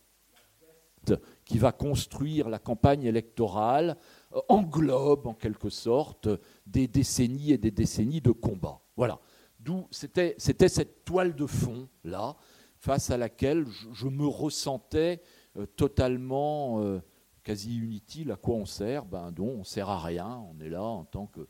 qui 1.51 1.60
va 1.60 1.74
construire 1.74 2.48
la 2.48 2.60
campagne 2.60 3.03
électorale 3.03 3.98
euh, 4.34 4.39
englobe 4.48 5.27
en 5.27 5.34
quelque 5.34 5.70
sorte 5.70 6.29
des 6.65 6.88
décennies 6.88 7.51
et 7.51 7.58
des 7.58 7.72
décennies 7.72 8.22
de 8.22 8.31
combat. 8.31 8.79
Voilà. 8.96 9.20
D'où 9.60 9.86
c'était, 9.91 10.34
cette 10.38 11.03
toile 11.03 11.36
de 11.36 11.46
fond 11.46 11.89
là, 12.05 12.38
face 12.77 13.12
à 13.12 13.17
laquelle 13.17 13.65
je, 13.91 14.08
me 14.08 14.25
ressentais 14.25 15.22
euh, 15.58 15.65
totalement 15.65 16.79
euh, 16.79 17.01
quasi 17.43 17.75
inutile. 17.75 18.31
À 18.31 18.38
quoi 18.38 18.55
on 18.55 18.65
sert? 18.65 19.03
Ben 19.03 19.34
non, 19.38 19.58
on 19.60 19.63
sert 19.65 19.89
à 19.89 20.00
rien. 20.00 20.46
On 20.50 20.58
est 20.62 20.70
là 20.70 20.84
en 20.84 21.03
tant 21.03 21.27
que, 21.27 21.50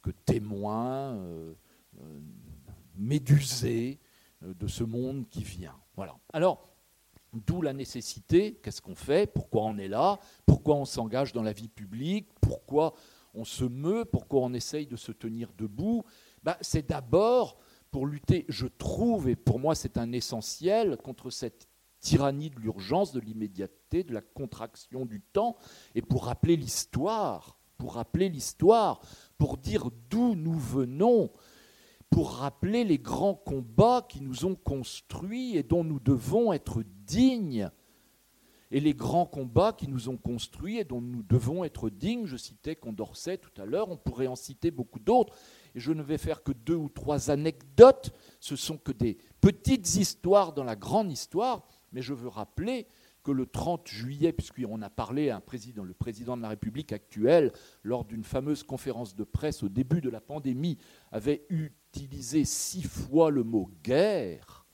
que 0.00 0.10
témoin 0.10 1.18
médusé 2.94 3.98
de 4.42 4.68
ce 4.68 4.84
monde 4.84 5.28
qui 5.28 5.42
vient. 5.42 5.76
Voilà. 5.96 6.16
Alors 6.32 6.69
D'où 7.32 7.62
la 7.62 7.72
nécessité, 7.72 8.54
qu'est-ce 8.62 8.82
qu'on 8.82 8.96
fait, 8.96 9.32
pourquoi 9.32 9.62
on 9.62 9.78
est 9.78 9.88
là, 9.88 10.18
pourquoi 10.46 10.74
on 10.76 10.84
s'engage 10.84 11.32
dans 11.32 11.42
la 11.42 11.52
vie 11.52 11.68
publique, 11.68 12.28
pourquoi 12.40 12.94
on 13.34 13.44
se 13.44 13.64
meut, 13.64 14.04
pourquoi 14.04 14.40
on 14.40 14.52
essaye 14.52 14.86
de 14.86 14.96
se 14.96 15.12
tenir 15.12 15.52
debout. 15.56 16.04
Bah, 16.42 16.58
c'est 16.60 16.88
d'abord 16.88 17.58
pour 17.90 18.06
lutter, 18.06 18.44
je 18.48 18.66
trouve, 18.66 19.28
et 19.28 19.36
pour 19.36 19.58
moi 19.60 19.74
c'est 19.74 19.96
un 19.96 20.12
essentiel, 20.12 20.96
contre 20.96 21.30
cette 21.30 21.68
tyrannie 22.00 22.50
de 22.50 22.58
l'urgence, 22.58 23.12
de 23.12 23.20
l'immédiateté, 23.20 24.04
de 24.04 24.14
la 24.14 24.22
contraction 24.22 25.06
du 25.06 25.20
temps, 25.20 25.56
et 25.94 26.02
pour 26.02 26.26
rappeler 26.26 26.56
l'histoire, 26.56 27.58
pour 27.76 27.94
rappeler 27.94 28.28
l'histoire, 28.28 29.00
pour 29.38 29.56
dire 29.56 29.90
d'où 30.08 30.34
nous 30.34 30.58
venons, 30.58 31.30
pour 32.10 32.32
rappeler 32.32 32.84
les 32.84 32.98
grands 32.98 33.34
combats 33.34 34.04
qui 34.08 34.20
nous 34.20 34.44
ont 34.44 34.56
construits 34.56 35.56
et 35.56 35.62
dont 35.62 35.84
nous 35.84 36.00
devons 36.00 36.52
être 36.52 36.82
dignes. 37.06 37.70
Et 38.72 38.80
les 38.80 38.94
grands 38.94 39.26
combats 39.26 39.72
qui 39.72 39.88
nous 39.88 40.08
ont 40.08 40.16
construits 40.16 40.78
et 40.78 40.84
dont 40.84 41.00
nous 41.00 41.22
devons 41.22 41.64
être 41.64 41.90
dignes, 41.90 42.26
je 42.26 42.36
citais 42.36 42.76
Condorcet 42.76 43.38
tout 43.38 43.60
à 43.60 43.64
l'heure, 43.64 43.90
on 43.90 43.96
pourrait 43.96 44.28
en 44.28 44.36
citer 44.36 44.70
beaucoup 44.70 45.00
d'autres, 45.00 45.34
et 45.74 45.80
je 45.80 45.92
ne 45.92 46.02
vais 46.02 46.18
faire 46.18 46.42
que 46.42 46.52
deux 46.52 46.76
ou 46.76 46.88
trois 46.88 47.30
anecdotes, 47.30 48.12
ce 48.38 48.54
sont 48.54 48.78
que 48.78 48.92
des 48.92 49.18
petites 49.40 49.96
histoires 49.96 50.52
dans 50.52 50.62
la 50.62 50.76
grande 50.76 51.10
histoire, 51.10 51.66
mais 51.92 52.02
je 52.02 52.14
veux 52.14 52.28
rappeler 52.28 52.86
que 53.22 53.32
le 53.32 53.46
30 53.46 53.88
juillet, 53.88 54.32
puisqu'on 54.32 54.82
a 54.82 54.90
parlé 54.90 55.30
à 55.30 55.36
un 55.36 55.40
président, 55.40 55.84
le 55.84 55.92
président 55.92 56.36
de 56.36 56.42
la 56.42 56.48
République 56.48 56.92
actuel, 56.92 57.52
lors 57.82 58.04
d'une 58.04 58.24
fameuse 58.24 58.62
conférence 58.62 59.14
de 59.14 59.24
presse 59.24 59.62
au 59.62 59.68
début 59.68 60.00
de 60.00 60.10
la 60.10 60.20
pandémie, 60.20 60.78
avait 61.12 61.44
utilisé 61.94 62.44
six 62.44 62.82
fois 62.82 63.30
le 63.30 63.42
mot 63.42 63.70
guerre, 63.82 64.64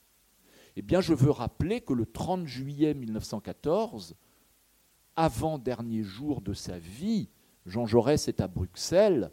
eh 0.77 0.83
bien 0.83 1.01
je 1.01 1.15
veux 1.15 1.31
rappeler 1.31 1.81
que 1.81 1.95
le 1.95 2.05
30 2.05 2.47
juillet 2.47 2.93
1914, 2.95 4.17
avant-dernier 5.17 6.03
jour 6.03 6.43
de 6.43 6.53
sa 6.53 6.79
vie, 6.79 7.31
Jean 7.65 7.87
Jaurès 7.87 8.29
est 8.29 8.41
à 8.41 8.49
Bruxelles, 8.49 9.31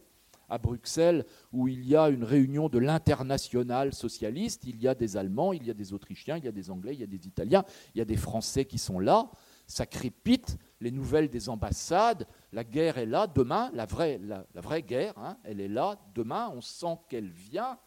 à 0.50 0.58
Bruxelles, 0.58 1.26
où 1.52 1.68
il 1.68 1.86
y 1.86 1.96
a 1.96 2.10
une 2.10 2.24
réunion 2.24 2.70
de 2.70 2.80
l'international 2.80 3.94
socialiste. 3.94 4.64
Il 4.66 4.82
y 4.82 4.88
a 4.88 4.96
des 4.96 5.18
Allemands, 5.18 5.52
il 5.52 5.66
y 5.66 5.72
a 5.72 5.74
des 5.74 5.94
Autrichiens, 5.94 6.38
il 6.38 6.46
y 6.46 6.48
a 6.48 6.52
des 6.52 6.70
Anglais, 6.70 6.94
il 6.94 7.02
y 7.02 7.04
a 7.04 7.08
des 7.08 7.28
Italiens, 7.28 7.64
il 7.94 8.00
y 8.00 8.02
a 8.02 8.06
des 8.06 8.16
Français 8.16 8.66
qui 8.66 8.78
sont 8.78 9.00
là. 9.00 9.30
Ça 9.68 9.86
crépite, 9.86 10.58
les 10.84 10.92
nouvelles 10.92 11.30
des 11.30 11.50
ambassades. 11.50 12.28
La 12.52 12.64
guerre 12.64 12.98
est 12.98 13.06
là, 13.06 13.26
demain, 13.26 13.72
la 13.74 13.86
vraie, 13.86 14.20
la, 14.22 14.46
vraie 14.56 14.84
guerre, 14.84 15.18
hein, 15.18 15.38
elle 15.44 15.62
est 15.62 15.68
là, 15.68 15.98
demain, 16.14 16.52
on 16.54 16.62
sent 16.62 16.98
qu'elle 17.10 17.30
vient. 17.30 17.80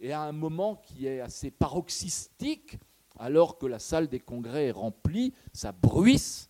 Et 0.00 0.12
à 0.12 0.22
un 0.22 0.32
moment 0.32 0.76
qui 0.76 1.06
est 1.06 1.20
assez 1.20 1.50
paroxystique, 1.50 2.78
alors 3.18 3.58
que 3.58 3.66
la 3.66 3.78
salle 3.78 4.08
des 4.08 4.20
congrès 4.20 4.68
est 4.68 4.72
remplie, 4.72 5.34
ça 5.52 5.72
bruisse 5.72 6.48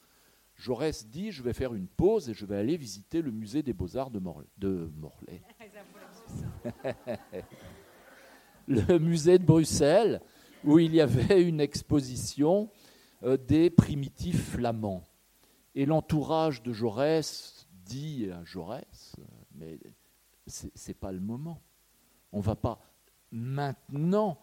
Jaurès 0.55 1.07
dit 1.09 1.33
je 1.33 1.43
vais 1.43 1.55
faire 1.55 1.75
une 1.75 1.89
pause 1.89 2.29
et 2.29 2.35
je 2.35 2.45
vais 2.45 2.57
aller 2.57 2.77
visiter 2.77 3.23
le 3.23 3.31
musée 3.31 3.63
des 3.63 3.73
beaux-arts 3.73 4.11
de, 4.11 4.19
Morlaix. 4.19 5.43
le 8.69 8.99
musée 8.99 9.39
de 9.39 9.45
Bruxelles, 9.45 10.21
où 10.63 10.79
il 10.79 10.95
y 10.95 11.01
avait 11.01 11.43
une 11.43 11.61
exposition 11.61 12.69
euh, 13.23 13.37
des 13.37 13.71
primitifs 13.71 14.53
flamands. 14.53 15.03
Et 15.75 15.87
l'entourage 15.87 16.63
de 16.63 16.73
Jaurès 16.73 17.69
dit 17.85 18.31
à 18.31 18.45
Jaurès, 18.45 19.17
mais 19.55 19.79
ce 20.47 20.67
n'est 20.67 20.95
pas 20.95 21.13
le 21.13 21.21
moment. 21.21 21.63
On 22.33 22.39
ne 22.39 22.43
va 22.43 22.57
pas 22.57 22.81
maintenant 23.31 24.41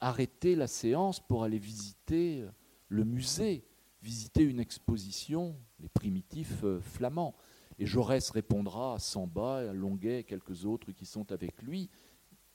arrêter 0.00 0.54
la 0.54 0.66
séance 0.66 1.20
pour 1.20 1.44
aller 1.44 1.58
visiter 1.58 2.44
le 2.88 3.04
musée 3.04 3.68
visiter 4.02 4.42
une 4.42 4.60
exposition, 4.60 5.56
les 5.80 5.88
primitifs 5.88 6.64
euh, 6.64 6.80
flamands. 6.80 7.34
Et 7.78 7.86
Jaurès 7.86 8.30
répondra 8.30 8.94
à 8.94 8.98
Samba, 8.98 9.58
à 9.58 9.72
Longuet 9.72 10.20
et 10.20 10.24
quelques 10.24 10.64
autres 10.64 10.92
qui 10.92 11.06
sont 11.06 11.30
avec 11.32 11.62
lui. 11.62 11.90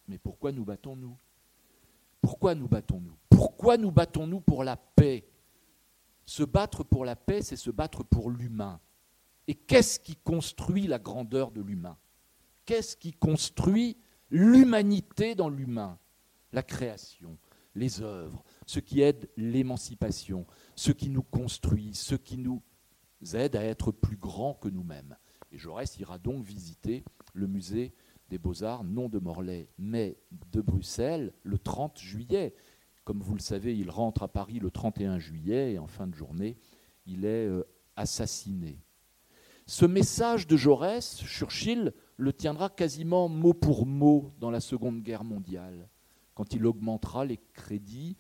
Mais 0.08 0.18
pourquoi 0.18 0.52
nous 0.52 0.66
battons-nous? 0.66 1.18
Pourquoi 2.22 2.56
nous 2.56 2.68
battons-nous? 2.68 3.16
Pourquoi 3.30 3.78
nous 3.78 3.92
battons-nous 3.92 4.42
pour 4.42 4.64
la 4.64 4.76
paix? 4.76 5.26
Se 6.26 6.44
battre 6.44 6.84
pour 6.84 7.06
la 7.06 7.16
paix, 7.16 7.42
c'est 7.42 7.56
se 7.56 7.72
battre 7.72 8.04
pour 8.04 8.30
l'humain. 8.30 8.80
Et 9.48 9.56
qu'est-ce 9.56 10.00
qui 10.00 10.16
construit 10.16 10.88
la 10.88 11.00
grandeur 11.00 11.52
de 11.52 11.62
l'humain? 11.62 11.98
Qu'est-ce 12.66 12.96
qui 12.96 13.12
construit 13.12 13.98
l'humanité 14.30 15.36
dans 15.36 15.50
l'humain? 15.50 16.00
La 16.54 16.64
création, 16.64 17.38
les 17.76 18.02
œuvres, 18.02 18.44
ce 18.66 18.80
qui 18.80 19.02
aide 19.02 19.30
l'émancipation, 19.36 20.46
ce 20.76 20.92
qui 20.92 21.10
nous 21.10 21.24
construit, 21.24 21.94
ce 21.94 22.16
qui 22.16 22.38
nous 22.38 22.62
aide 23.34 23.56
à 23.56 23.64
être 23.64 23.92
plus 23.92 24.18
grands 24.18 24.54
que 24.54 24.70
nous-mêmes. 24.70 25.18
Et 25.52 25.58
Jaurès 25.58 25.98
ira 25.98 26.18
donc 26.20 26.44
visiter 26.44 27.04
le 27.34 27.48
musée 27.48 27.94
des 28.30 28.38
beaux-arts, 28.38 28.84
non 28.84 29.10
de 29.10 29.20
Morlaix, 29.20 29.70
mais 29.78 30.18
de 30.52 30.62
Bruxelles, 30.62 31.34
le 31.44 31.58
30 31.58 32.00
juillet. 32.00 32.56
Comme 33.04 33.20
vous 33.20 33.34
le 33.34 33.42
savez, 33.42 33.78
il 33.78 33.90
rentre 33.90 34.24
à 34.24 34.28
Paris 34.28 34.60
le 34.60 34.72
31 34.72 35.20
juillet 35.20 35.74
et 35.74 35.80
en 35.80 35.88
fin 35.88 36.08
de 36.08 36.16
journée, 36.16 36.58
il 37.06 37.26
est 37.26 37.48
euh, 37.48 37.68
assassiné. 37.98 38.80
Ce 39.66 39.86
message 39.86 40.48
de 40.48 40.56
Jaurès, 40.56 41.22
Churchill 41.26 41.94
le 42.18 42.34
tiendra 42.34 42.70
quasiment 42.70 43.28
mot 43.28 43.54
pour 43.54 43.86
mot 43.86 44.34
dans 44.40 44.52
la 44.52 44.62
Seconde 44.62 45.02
Guerre 45.02 45.24
mondiale, 45.26 45.90
quand 46.34 46.54
il 46.54 46.66
augmentera 46.66 47.26
les 47.26 47.40
crédits 47.54 48.16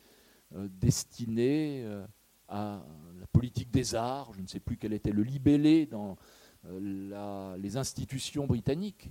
euh, 0.53 0.67
destinés 0.69 1.83
euh, 1.85 2.05
à 2.49 2.85
la 3.19 3.27
politique 3.27 3.71
des 3.71 3.95
arts, 3.95 4.33
je 4.33 4.41
ne 4.41 4.47
sais 4.47 4.59
plus 4.59 4.77
quel 4.77 4.93
était 4.93 5.11
le 5.11 5.23
libellé 5.23 5.85
dans 5.85 6.17
les 7.57 7.77
institutions 7.77 8.45
britanniques, 8.45 9.09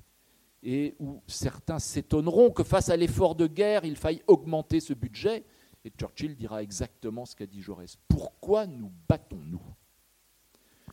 et 0.63 0.95
où 1.01 1.23
certains 1.27 1.79
s'étonneront 1.79 2.51
que 2.51 2.63
face 2.63 2.89
à 2.89 2.97
l'effort 2.97 3.35
de 3.35 3.47
guerre, 3.47 3.85
il 3.85 3.97
faille 3.97 4.23
augmenter 4.27 4.81
ce 4.81 4.95
budget. 4.95 5.45
Et 5.85 5.91
Churchill 5.91 6.37
dira 6.37 6.63
exactement 6.63 7.25
ce 7.25 7.35
qu'a 7.35 7.47
dit 7.47 7.61
Jaurès. 7.61 7.97
Pourquoi 8.09 8.67
nous 8.67 8.93
battons-nous? 9.09 9.63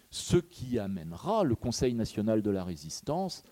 Ce 0.10 0.38
qui 0.38 0.79
amènera 0.79 1.43
le 1.43 1.55
Conseil 1.55 1.93
national 1.93 2.41
de 2.41 2.50
la 2.50 2.63
résistance, 2.63 3.43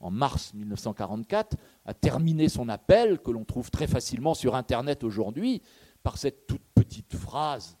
en 0.00 0.10
mars 0.10 0.54
1944, 0.54 1.56
à 1.84 1.94
terminer 1.94 2.48
son 2.48 2.68
appel, 2.68 3.20
que 3.20 3.30
l'on 3.30 3.44
trouve 3.44 3.70
très 3.70 3.86
facilement 3.86 4.34
sur 4.34 4.56
Internet 4.56 5.04
aujourd'hui, 5.04 5.62
par 6.02 6.18
cette 6.18 6.46
toute 6.46 6.64
petite 6.74 7.14
phrase 7.14 7.76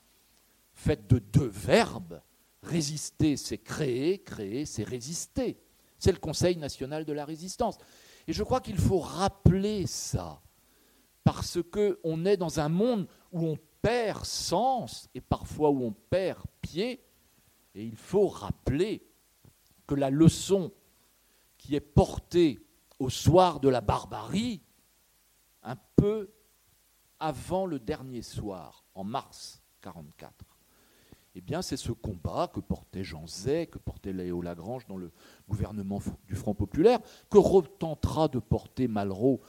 faite 0.72 1.08
de 1.08 1.18
deux 1.18 1.48
verbes. 1.48 2.22
Résister, 2.62 3.36
c'est 3.36 3.58
créer, 3.58 4.18
créer, 4.18 4.66
c'est 4.66 4.84
résister. 4.84 5.58
C'est 5.98 6.12
le 6.12 6.18
Conseil 6.18 6.56
national 6.56 7.04
de 7.04 7.12
la 7.12 7.24
résistance. 7.24 7.78
Et 8.26 8.32
je 8.32 8.42
crois 8.42 8.60
qu'il 8.60 8.78
faut 8.78 9.00
rappeler 9.00 9.86
ça, 9.86 10.40
parce 11.24 11.58
qu'on 11.62 12.24
est 12.24 12.36
dans 12.36 12.60
un 12.60 12.68
monde 12.68 13.06
où 13.32 13.46
on 13.46 13.58
perd 13.82 14.24
sens 14.24 15.08
et 15.14 15.20
parfois 15.20 15.70
où 15.70 15.84
on 15.84 15.92
perd 15.92 16.44
pied, 16.60 17.04
et 17.74 17.84
il 17.84 17.96
faut 17.96 18.28
rappeler 18.28 19.06
que 19.86 19.94
la 19.94 20.10
leçon 20.10 20.72
qui 21.56 21.74
est 21.74 21.80
portée 21.80 22.58
au 22.98 23.10
soir 23.10 23.60
de 23.60 23.68
la 23.68 23.80
barbarie, 23.80 24.62
un 25.62 25.76
peu 25.96 26.30
avant 27.18 27.66
le 27.66 27.78
dernier 27.78 28.22
soir, 28.22 28.84
en 28.94 29.04
mars 29.04 29.62
1944, 29.84 30.50
eh 31.36 31.40
bien, 31.40 31.62
c'est 31.62 31.76
ce 31.76 31.92
combat 31.92 32.48
que 32.52 32.60
portait 32.60 33.04
Jean 33.04 33.26
Zay, 33.26 33.66
que 33.68 33.78
portait 33.78 34.12
Léo 34.12 34.42
Lagrange 34.42 34.86
dans 34.86 34.96
le 34.96 35.12
gouvernement 35.48 36.00
du 36.26 36.34
Front 36.34 36.54
populaire, 36.54 36.98
que 37.30 37.38
retentera 37.38 38.26
de 38.28 38.40
porter 38.40 38.88
Malraux 38.88 39.40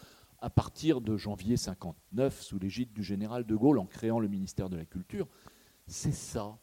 à 0.41 0.50
partir 0.50 1.01
de 1.01 1.17
janvier 1.17 1.55
59 1.55 2.41
sous 2.41 2.60
l'égide 2.60 2.91
du 2.93 3.03
général 3.03 3.45
de 3.45 3.55
Gaulle 3.55 3.77
en 3.77 3.86
créant 3.86 4.19
le 4.19 4.27
ministère 4.27 4.69
de 4.69 4.75
la 4.77 4.86
Culture. 4.86 5.27
C'est 5.88 6.13
ça, 6.13 6.57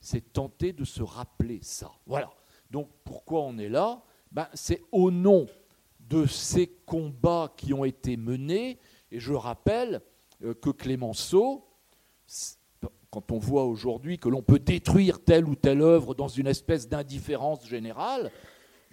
c'est 0.00 0.32
tenter 0.32 0.72
de 0.72 0.84
se 0.84 1.02
rappeler 1.02 1.60
ça. 1.62 1.90
Voilà. 2.06 2.30
Donc 2.70 2.90
pourquoi 3.02 3.42
on 3.42 3.56
est 3.58 3.68
là? 3.68 4.02
Ben, 4.30 4.48
C'est 4.52 4.82
au 4.92 5.10
nom 5.10 5.46
de 6.00 6.26
ces 6.26 6.66
combats 6.66 7.52
qui 7.56 7.72
ont 7.72 7.84
été 7.84 8.16
menés, 8.16 8.78
et 9.10 9.18
je 9.18 9.32
rappelle 9.32 10.02
euh, 10.42 10.52
que 10.54 10.70
Clémenceau, 10.70 11.66
quand 13.10 13.30
on 13.30 13.38
voit 13.38 13.64
aujourd'hui 13.64 14.18
que 14.18 14.28
l'on 14.28 14.42
peut 14.42 14.58
détruire 14.58 15.24
telle 15.24 15.48
ou 15.48 15.54
telle 15.54 15.80
œuvre 15.80 16.14
dans 16.14 16.28
une 16.28 16.48
espèce 16.48 16.88
d'indifférence 16.88 17.66
générale, 17.66 18.30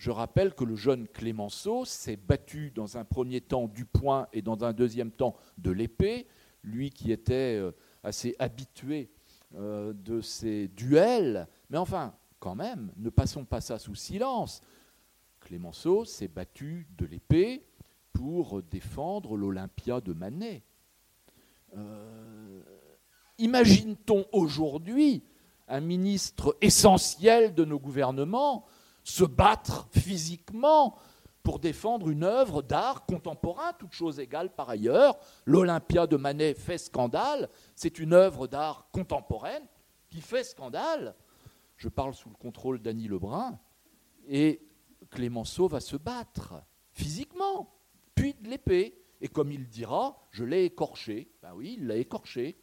je 0.02 0.10
rappelle 0.10 0.56
que 0.56 0.64
le 0.64 0.76
jeune 0.76 1.08
Clémenceau 1.08 1.86
s'est 1.86 2.16
battu 2.16 2.72
dans 2.72 2.98
un 2.98 3.06
premier 3.06 3.40
temps 3.40 3.68
du 3.68 3.86
poing 3.86 4.28
et 4.34 4.42
dans 4.42 4.64
un 4.64 4.74
deuxième 4.74 5.12
temps 5.12 5.36
de 5.60 5.70
l'épée, 5.70 6.26
lui 6.64 6.90
qui 6.90 7.12
était 7.12 7.60
euh, 7.60 7.72
assez 8.02 8.36
habitué 8.40 9.12
euh, 9.54 9.94
de 9.94 10.20
ces 10.20 10.70
duels. 10.70 11.48
Mais 11.70 11.78
enfin, 11.78 12.16
quand 12.40 12.56
même, 12.56 12.92
ne 12.98 13.12
passons 13.12 13.46
pas 13.46 13.62
ça 13.62 13.78
sous 13.78 13.94
silence. 13.94 14.64
Clémenceau 15.40 16.04
s'est 16.04 16.28
battu 16.28 16.88
de 16.98 17.06
l'épée 17.06 17.64
pour 18.12 18.64
défendre 18.64 19.38
l'Olympia 19.38 20.02
de 20.02 20.14
Manet. 20.14 20.64
Euh, 21.78 22.64
imagine-t-on 23.38 24.26
aujourd'hui 24.32 25.24
un 25.68 25.80
ministre 25.80 26.58
essentiel 26.60 27.54
de 27.54 27.66
nos 27.66 27.78
gouvernements 27.78 28.66
se 29.04 29.24
battre 29.24 29.88
physiquement 29.92 30.98
pour 31.44 31.60
défendre 31.60 32.10
une 32.10 32.24
œuvre 32.24 32.62
d'art 32.62 33.06
contemporain, 33.06 33.74
toute 33.74 33.94
chose 33.94 34.20
égale 34.20 34.54
par 34.54 34.70
ailleurs. 34.70 35.18
L'Olympia 35.46 36.08
de 36.08 36.18
Manet 36.18 36.54
fait 36.54 36.78
scandale, 36.78 37.50
c'est 37.76 38.00
une 38.00 38.14
œuvre 38.14 38.48
d'art 38.48 38.90
contemporaine 38.92 39.66
qui 40.10 40.22
fait 40.22 40.44
scandale. 40.44 41.16
Je 41.78 41.90
parle 41.90 42.14
sous 42.14 42.30
le 42.30 42.36
contrôle 42.36 42.80
d'Annie 42.80 43.08
Lebrun, 43.08 43.60
et 44.28 44.62
Clémenceau 45.10 45.68
va 45.68 45.80
se 45.80 45.96
battre 45.96 46.54
physiquement, 46.92 47.74
puis 48.14 48.36
de 48.36 48.50
l'épée. 48.50 48.98
Et 49.20 49.28
comme 49.28 49.52
il 49.52 49.68
dira, 49.68 50.28
je 50.32 50.44
l'ai 50.44 50.66
écorché. 50.66 51.32
Ben 51.42 51.54
oui, 51.56 51.76
il 51.78 51.88
l'a 51.88 51.96
écorché. 51.96 52.60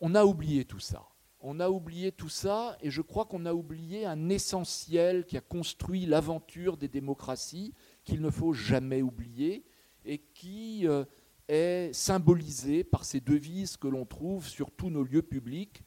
On 0.00 0.14
a 0.14 0.24
oublié 0.24 0.64
tout 0.64 0.80
ça 0.80 1.06
on 1.48 1.60
a 1.60 1.70
oublié 1.70 2.10
tout 2.10 2.28
ça 2.28 2.76
et 2.80 2.90
je 2.90 3.00
crois 3.00 3.24
qu'on 3.24 3.46
a 3.46 3.54
oublié 3.54 4.04
un 4.04 4.30
essentiel 4.30 5.24
qui 5.24 5.36
a 5.36 5.40
construit 5.40 6.04
l'aventure 6.04 6.76
des 6.76 6.88
démocraties 6.88 7.72
qu'il 8.04 8.20
ne 8.20 8.30
faut 8.30 8.52
jamais 8.52 9.00
oublier 9.00 9.64
et 10.04 10.18
qui 10.18 10.88
euh, 10.88 11.04
est 11.46 11.92
symbolisé 11.94 12.82
par 12.82 13.04
ces 13.04 13.20
devises 13.20 13.76
que 13.76 13.86
l'on 13.86 14.04
trouve 14.04 14.48
sur 14.48 14.72
tous 14.72 14.90
nos 14.90 15.04
lieux 15.04 15.22
publics, 15.22 15.84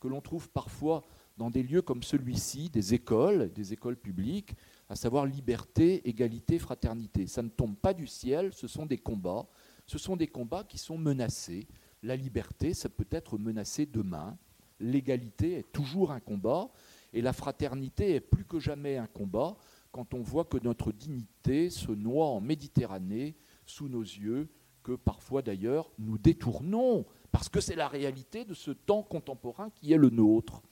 que 0.00 0.08
l'on 0.08 0.22
trouve 0.22 0.48
parfois 0.48 1.04
dans 1.36 1.50
des 1.50 1.62
lieux 1.62 1.82
comme 1.82 2.02
celui-ci, 2.02 2.70
des 2.70 2.94
écoles, 2.94 3.52
des 3.52 3.74
écoles 3.74 3.98
publiques, 3.98 4.54
à 4.88 4.96
savoir 4.96 5.26
liberté, 5.26 6.08
égalité, 6.08 6.58
fraternité. 6.58 7.26
Ça 7.26 7.42
ne 7.42 7.50
tombe 7.50 7.76
pas 7.76 7.92
du 7.92 8.06
ciel, 8.06 8.54
ce 8.54 8.66
sont 8.66 8.86
des 8.86 8.98
combats, 8.98 9.46
ce 9.84 9.98
sont 9.98 10.16
des 10.16 10.28
combats 10.28 10.64
qui 10.64 10.78
sont 10.78 10.96
menacés. 10.96 11.68
La 12.02 12.16
liberté, 12.16 12.72
ça 12.72 12.88
peut 12.88 13.08
être 13.10 13.36
menacé 13.36 13.84
demain 13.84 14.38
l'égalité 14.82 15.54
est 15.54 15.72
toujours 15.72 16.12
un 16.12 16.20
combat 16.20 16.68
et 17.12 17.22
la 17.22 17.32
fraternité 17.32 18.14
est 18.14 18.20
plus 18.20 18.44
que 18.44 18.58
jamais 18.58 18.96
un 18.96 19.06
combat 19.06 19.56
quand 19.92 20.14
on 20.14 20.22
voit 20.22 20.44
que 20.44 20.58
notre 20.62 20.92
dignité 20.92 21.70
se 21.70 21.92
noie 21.92 22.26
en 22.26 22.40
Méditerranée 22.40 23.36
sous 23.66 23.88
nos 23.88 24.02
yeux, 24.02 24.48
que 24.82 24.92
parfois 24.92 25.42
d'ailleurs 25.42 25.90
nous 25.98 26.18
détournons, 26.18 27.04
parce 27.30 27.48
que 27.48 27.60
c'est 27.60 27.76
la 27.76 27.88
réalité 27.88 28.44
de 28.44 28.54
ce 28.54 28.70
temps 28.70 29.02
contemporain 29.02 29.70
qui 29.70 29.92
est 29.92 29.98
le 29.98 30.10
nôtre. 30.10 30.62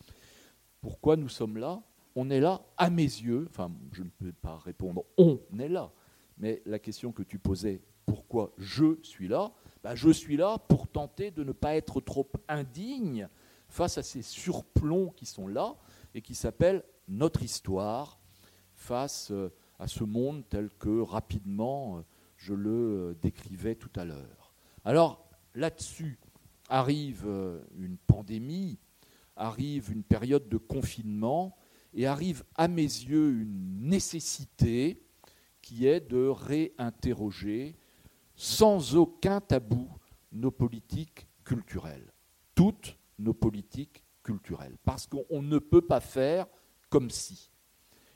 Pourquoi 0.81 1.17
nous 1.17 1.29
sommes 1.29 1.59
là? 1.59 1.83
On 2.17 2.29
est 2.31 2.40
là, 2.40 2.62
à 2.76 2.90
mes 2.90 3.02
yeux, 3.02 3.47
enfin 3.49 3.71
je 3.93 4.02
ne 4.02 4.09
peux 4.09 4.33
pas 4.33 4.57
répondre 4.57 5.04
on 5.17 5.39
est 5.58 5.69
là, 5.69 5.93
mais 6.39 6.61
la 6.67 6.78
question 6.78 7.13
que 7.13 7.23
tu 7.23 7.39
posais, 7.39 7.82
pourquoi 8.06 8.52
je 8.58 8.99
suis 9.02 9.28
là? 9.28 9.52
Ben, 9.85 9.95
Je 9.95 10.11
suis 10.11 10.37
là 10.37 10.58
pour 10.58 10.89
tenter 10.89 11.30
de 11.30 11.45
ne 11.45 11.52
pas 11.52 11.76
être 11.76 12.00
trop 12.00 12.28
indigne 12.49 13.28
face 13.71 13.99
à 13.99 14.02
ces 14.02 14.23
surplombs 14.23 15.11
qui 15.17 15.25
sont 15.25 15.49
là 15.49 15.76
et 16.15 16.21
qui 16.21 16.35
s'appellent 16.35 16.85
notre 17.09 17.43
histoire 17.43 18.21
face 18.75 19.30
euh, 19.30 19.52
à 19.78 19.87
ce 19.87 20.04
monde 20.04 20.45
tel 20.49 20.71
que 20.78 21.00
rapidement 21.00 21.99
euh, 21.99 22.02
je 22.37 22.54
le 22.54 22.71
euh, 22.71 23.15
décrivais 23.21 23.76
tout 23.76 23.93
à 23.97 24.04
l'heure. 24.04 24.54
Alors 24.85 25.28
là-dessus 25.54 26.19
arrive 26.69 27.26
une 27.76 27.99
pandémie, 27.99 28.78
arrive 29.35 29.91
une 29.91 30.04
période 30.04 30.49
de 30.49 30.56
confinement 30.56 31.56
et 31.95 32.06
arrive 32.06 32.45
à 32.54 32.69
mes 32.69 32.83
yeux 32.83 33.41
une 33.41 33.89
nécessité 33.89 35.02
qui 35.63 35.87
est 35.87 36.00
de 36.00 36.28
réinterroger 36.28 37.76
sans 38.37 38.95
aucun 38.95 39.41
tabou 39.41 39.89
nos 40.30 40.52
politiques 40.52 41.26
culturelles. 41.45 42.13
Toutes 42.54 43.00
nos 43.21 43.35
politiques 43.35 44.02
culturelles. 44.23 44.76
Parce 44.85 45.06
qu'on 45.06 45.43
ne 45.43 45.59
peut 45.59 45.83
pas 45.83 46.00
faire 46.00 46.47
comme 46.89 47.11
si. 47.11 47.50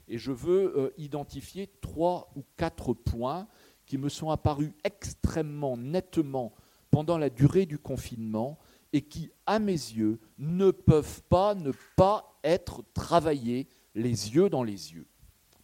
Et 0.09 0.19
je 0.19 0.33
veux 0.33 0.77
euh, 0.77 0.91
identifier 0.99 1.71
trois 1.81 2.31
ou 2.37 2.45
quatre 2.57 2.93
points 2.93 3.49
qui 3.87 3.99
me 3.99 4.09
sont 4.09 4.31
apparus 4.31 4.73
extrêmement 4.83 5.77
nettement 5.77 6.55
pendant 6.91 7.19
la 7.19 7.31
durée 7.31 7.67
du 7.67 7.79
confinement 7.79 8.59
et 8.93 9.03
qui, 9.03 9.31
à 9.47 9.59
mes 9.59 9.73
yeux, 9.73 10.21
ne 10.39 10.71
peuvent 10.71 11.23
pas 11.25 11.55
ne 11.55 11.73
pas 11.97 12.39
être 12.45 12.85
travaillés 12.95 13.69
les 13.95 14.35
yeux 14.35 14.49
dans 14.49 14.63
les 14.63 14.95
yeux. 14.95 15.07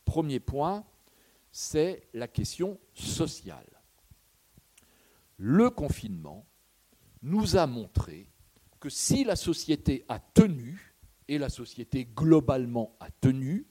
Premier 0.05 0.41
point, 0.41 0.85
c'est 1.53 2.09
la 2.15 2.29
question 2.29 2.79
sociale. 2.95 3.67
Le 5.37 5.71
confinement 5.71 6.47
nous 7.23 7.57
a 7.57 7.67
montré 7.67 8.29
que 8.81 8.89
si 8.89 9.25
la 9.25 9.37
société 9.37 10.05
a 10.09 10.19
tenu, 10.19 10.91
et 11.31 11.39
la 11.39 11.49
société 11.49 12.07
globalement 12.07 12.97
a 12.99 13.09
tenu, 13.09 13.65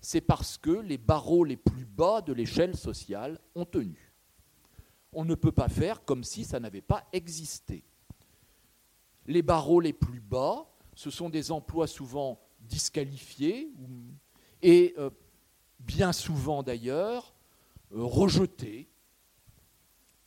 c'est 0.00 0.20
parce 0.20 0.56
que 0.56 0.70
les 0.70 0.96
barreaux 0.96 1.42
les 1.42 1.56
plus 1.56 1.84
bas 1.84 2.20
de 2.20 2.32
l'échelle 2.32 2.76
sociale 2.76 3.40
ont 3.56 3.64
tenu. 3.64 4.12
On 5.12 5.24
ne 5.24 5.34
peut 5.34 5.50
pas 5.50 5.68
faire 5.68 6.04
comme 6.04 6.22
si 6.22 6.44
ça 6.44 6.60
n'avait 6.60 6.80
pas 6.80 7.04
existé. 7.12 7.82
Les 9.26 9.42
barreaux 9.42 9.80
les 9.80 9.92
plus 9.92 10.20
bas, 10.20 10.70
ce 10.94 11.10
sont 11.10 11.28
des 11.28 11.50
emplois 11.50 11.88
souvent 11.88 12.40
disqualifiés 12.60 13.72
et 14.62 14.94
euh, 14.96 15.10
bien 15.80 16.12
souvent 16.12 16.62
d'ailleurs 16.62 17.34
euh, 17.92 18.04
rejetés, 18.04 18.88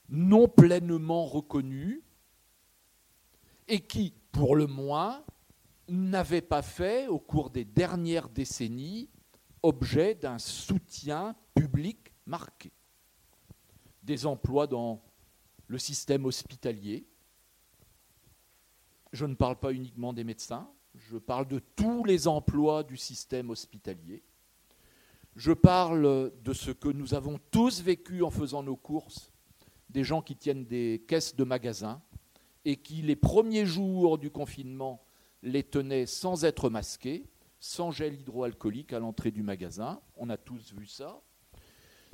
non 0.10 0.50
pleinement 0.50 1.26
reconnus, 1.26 2.02
et 3.70 3.80
qui, 3.80 4.14
pour 4.34 4.56
le 4.56 4.68
moins, 4.68 5.24
n'avait 5.88 6.42
pas 6.42 6.64
fait, 6.64 7.08
au 7.08 7.20
cours 7.20 7.52
des 7.52 7.64
dernières 7.64 8.28
décennies, 8.28 9.10
objet 9.62 10.16
d'un 10.16 10.40
soutien 10.40 11.36
public 11.54 12.12
marqué. 12.26 12.74
Des 14.02 14.26
emplois 14.26 14.68
dans 14.68 15.02
le 15.68 15.78
système 15.78 16.26
hospitalier. 16.26 17.06
Je 19.14 19.26
ne 19.26 19.36
parle 19.36 19.60
pas 19.60 19.72
uniquement 19.72 20.14
des 20.14 20.24
médecins, 20.24 20.68
je 20.96 21.18
parle 21.18 21.48
de 21.48 21.60
tous 21.60 22.04
les 22.04 22.28
emplois 22.28 22.84
du 22.84 22.98
système 22.98 23.52
hospitalier. 23.52 24.24
Je 25.36 25.52
parle 25.52 26.34
de 26.44 26.54
ce 26.54 26.72
que 26.72 26.90
nous 26.90 27.14
avons 27.14 27.40
tous 27.52 27.82
vécu 27.82 28.24
en 28.24 28.32
faisant 28.32 28.64
nos 28.64 28.76
courses, 28.76 29.32
des 29.90 30.04
gens 30.04 30.24
qui 30.24 30.36
tiennent 30.36 30.66
des 30.66 31.06
caisses 31.08 31.36
de 31.36 31.44
magasins, 31.44 32.02
et 32.66 32.78
qui, 32.78 33.02
les 33.02 33.16
premiers 33.16 33.66
jours 33.66 34.18
du 34.18 34.30
confinement, 34.30 35.04
les 35.42 35.64
tenaient 35.64 36.06
sans 36.06 36.46
être 36.46 36.70
masqués, 36.70 37.26
sans 37.60 37.92
gel 37.92 38.20
hydroalcoolique 38.20 38.94
à 38.94 39.00
l'entrée 39.00 39.32
du 39.32 39.44
magasin. 39.44 40.02
On 40.18 40.30
a 40.30 40.38
tous 40.38 40.74
vu 40.74 40.86
ça. 40.86 41.22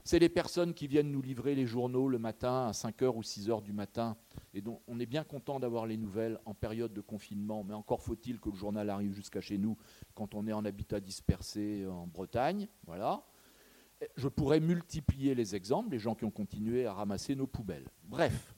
C'est 0.04 0.20
les 0.20 0.30
personnes 0.30 0.74
qui 0.74 0.88
viennent 0.88 1.12
nous 1.12 1.22
livrer 1.22 1.56
les 1.56 1.66
journaux 1.66 2.08
le 2.08 2.20
matin 2.20 2.68
à 2.68 2.72
5h 2.72 3.16
ou 3.16 3.22
6h 3.22 3.62
du 3.62 3.74
matin. 3.74 4.18
Et 4.54 4.62
donc 4.62 4.82
on 4.88 5.00
est 5.00 5.06
bien 5.06 5.24
content 5.24 5.60
d'avoir 5.60 5.86
les 5.86 5.98
nouvelles 5.98 6.40
en 6.46 6.54
période 6.54 6.94
de 6.94 7.02
confinement, 7.02 7.64
mais 7.64 7.74
encore 7.74 8.02
faut-il 8.02 8.40
que 8.40 8.50
le 8.50 8.56
journal 8.56 8.90
arrive 8.90 9.14
jusqu'à 9.14 9.42
chez 9.42 9.58
nous 9.58 9.78
quand 10.16 10.36
on 10.36 10.48
est 10.48 10.54
en 10.54 10.66
habitat 10.66 11.00
dispersé 11.00 11.86
en 11.86 12.08
Bretagne. 12.08 12.68
Voilà. 12.88 13.24
Je 14.16 14.30
pourrais 14.30 14.62
multiplier 14.62 15.36
les 15.36 15.56
exemples, 15.56 15.92
les 15.92 16.00
gens 16.00 16.16
qui 16.16 16.26
ont 16.26 16.32
continué 16.32 16.86
à 16.86 16.94
ramasser 16.94 17.36
nos 17.36 17.48
poubelles. 17.48 17.88
Bref, 18.04 18.56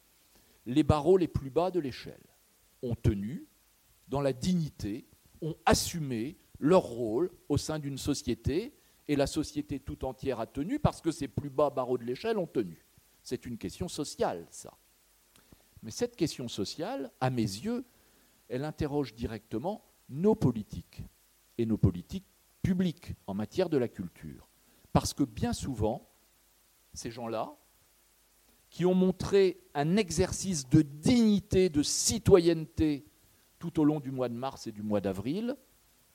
les 0.65 0.83
barreaux 0.83 1.17
les 1.17 1.27
plus 1.27 1.49
bas 1.49 1.71
de 1.71 1.79
l'échelle 1.79 2.23
ont 2.81 2.95
tenu 2.95 3.47
dans 4.07 4.21
la 4.21 4.33
dignité, 4.33 5.07
ont 5.41 5.55
assumé 5.65 6.37
leur 6.59 6.83
rôle 6.83 7.31
au 7.49 7.57
sein 7.57 7.79
d'une 7.79 7.97
société, 7.97 8.73
et 9.07 9.15
la 9.15 9.27
société 9.27 9.79
tout 9.79 10.05
entière 10.05 10.39
a 10.39 10.47
tenu 10.47 10.79
parce 10.79 11.01
que 11.01 11.11
ces 11.11 11.27
plus 11.27 11.49
bas 11.49 11.69
barreaux 11.69 11.97
de 11.97 12.03
l'échelle 12.03 12.37
ont 12.37 12.47
tenu. 12.47 12.85
C'est 13.23 13.45
une 13.45 13.57
question 13.57 13.87
sociale, 13.87 14.47
ça. 14.51 14.77
Mais 15.83 15.91
cette 15.91 16.15
question 16.15 16.47
sociale, 16.47 17.11
à 17.19 17.29
mes 17.29 17.41
yeux, 17.41 17.83
elle 18.47 18.63
interroge 18.63 19.13
directement 19.13 19.83
nos 20.09 20.35
politiques 20.35 21.03
et 21.57 21.65
nos 21.65 21.77
politiques 21.77 22.27
publiques 22.61 23.13
en 23.27 23.33
matière 23.33 23.69
de 23.69 23.77
la 23.77 23.87
culture. 23.87 24.47
Parce 24.93 25.13
que 25.13 25.23
bien 25.23 25.53
souvent, 25.53 26.09
ces 26.93 27.11
gens-là, 27.11 27.55
qui 28.71 28.85
ont 28.85 28.95
montré 28.95 29.59
un 29.75 29.97
exercice 29.97 30.67
de 30.67 30.81
dignité, 30.81 31.69
de 31.69 31.83
citoyenneté 31.83 33.05
tout 33.59 33.79
au 33.79 33.83
long 33.83 33.99
du 33.99 34.11
mois 34.11 34.29
de 34.29 34.33
mars 34.33 34.65
et 34.65 34.71
du 34.71 34.81
mois 34.81 35.01
d'avril, 35.01 35.55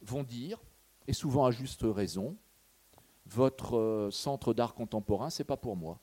vont 0.00 0.24
dire, 0.24 0.58
et 1.06 1.12
souvent 1.12 1.44
à 1.44 1.50
juste 1.50 1.82
raison, 1.84 2.36
votre 3.26 3.76
euh, 3.76 4.10
centre 4.10 4.54
d'art 4.54 4.74
contemporain, 4.74 5.30
c'est 5.30 5.44
pas 5.44 5.56
pour 5.56 5.76
moi. 5.76 6.00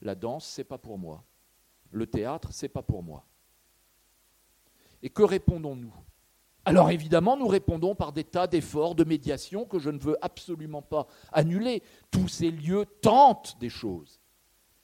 La 0.00 0.14
danse, 0.14 0.46
c'est 0.46 0.64
pas 0.64 0.78
pour 0.78 0.98
moi. 0.98 1.22
Le 1.90 2.06
théâtre, 2.06 2.48
c'est 2.50 2.68
pas 2.68 2.82
pour 2.82 3.02
moi. 3.02 3.24
Et 5.02 5.10
que 5.10 5.22
répondons-nous? 5.22 5.92
Alors 6.64 6.90
évidemment, 6.90 7.36
nous 7.36 7.46
répondons 7.46 7.94
par 7.94 8.12
des 8.12 8.24
tas 8.24 8.46
d'efforts 8.46 8.94
de 8.94 9.04
médiation 9.04 9.66
que 9.66 9.78
je 9.78 9.90
ne 9.90 9.98
veux 9.98 10.16
absolument 10.24 10.80
pas 10.80 11.06
annuler. 11.32 11.82
Tous 12.10 12.28
ces 12.28 12.50
lieux 12.50 12.86
tentent 13.02 13.58
des 13.60 13.68
choses. 13.68 14.18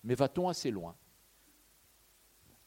Mais 0.03 0.15
va-t-on 0.15 0.49
assez 0.49 0.71
loin 0.71 0.97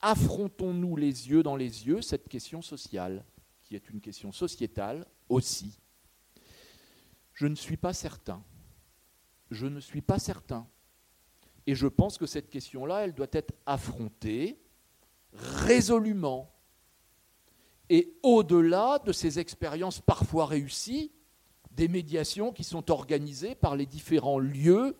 Affrontons-nous 0.01 0.95
les 0.95 1.29
yeux 1.29 1.43
dans 1.43 1.55
les 1.55 1.87
yeux 1.87 2.01
cette 2.01 2.27
question 2.27 2.61
sociale, 2.61 3.25
qui 3.63 3.75
est 3.75 3.89
une 3.89 4.01
question 4.01 4.31
sociétale 4.31 5.07
aussi 5.29 5.79
Je 7.33 7.47
ne 7.47 7.55
suis 7.55 7.77
pas 7.77 7.93
certain. 7.93 8.43
Je 9.49 9.65
ne 9.65 9.79
suis 9.79 10.01
pas 10.01 10.19
certain. 10.19 10.67
Et 11.65 11.75
je 11.75 11.87
pense 11.87 12.17
que 12.17 12.25
cette 12.25 12.49
question-là, 12.49 13.05
elle 13.05 13.13
doit 13.13 13.27
être 13.31 13.53
affrontée 13.65 14.59
résolument. 15.31 16.51
Et 17.89 18.17
au-delà 18.23 18.99
de 18.99 19.11
ces 19.11 19.39
expériences 19.39 20.01
parfois 20.01 20.45
réussies, 20.45 21.11
des 21.71 21.87
médiations 21.87 22.51
qui 22.51 22.63
sont 22.63 22.91
organisées 22.91 23.55
par 23.55 23.75
les 23.75 23.85
différents 23.85 24.39
lieux 24.39 24.95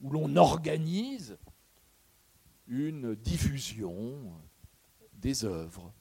où 0.00 0.10
l'on 0.10 0.36
organise 0.36 1.38
une 2.66 3.14
diffusion 3.14 4.32
des 5.12 5.44
œuvres. 5.44 5.92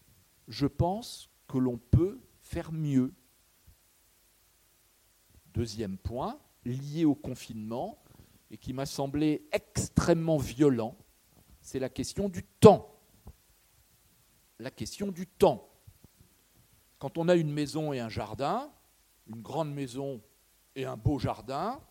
Je 0.47 0.67
pense 0.67 1.29
que 1.47 1.57
l'on 1.57 1.77
peut 1.77 2.19
faire 2.41 2.71
mieux. 2.71 3.13
Deuxième 5.53 5.97
point, 5.97 6.39
lié 6.65 7.05
au 7.05 7.15
confinement, 7.15 8.03
et 8.49 8.57
qui 8.57 8.73
m'a 8.73 8.85
semblé 8.85 9.47
extrêmement 9.51 10.37
violent, 10.37 10.95
c'est 11.59 11.79
la 11.79 11.89
question 11.89 12.29
du 12.29 12.43
temps. 12.43 12.99
La 14.59 14.69
question 14.69 15.11
du 15.11 15.25
temps. 15.25 15.69
Quand 16.99 17.17
on 17.17 17.29
a 17.29 17.35
une 17.35 17.51
maison 17.51 17.93
et 17.93 17.99
un 17.99 18.09
jardin, 18.09 18.71
une 19.27 19.41
grande 19.41 19.73
maison 19.73 20.21
et 20.75 20.85
un 20.85 20.97
beau 20.97 21.17
jardin, 21.17 21.81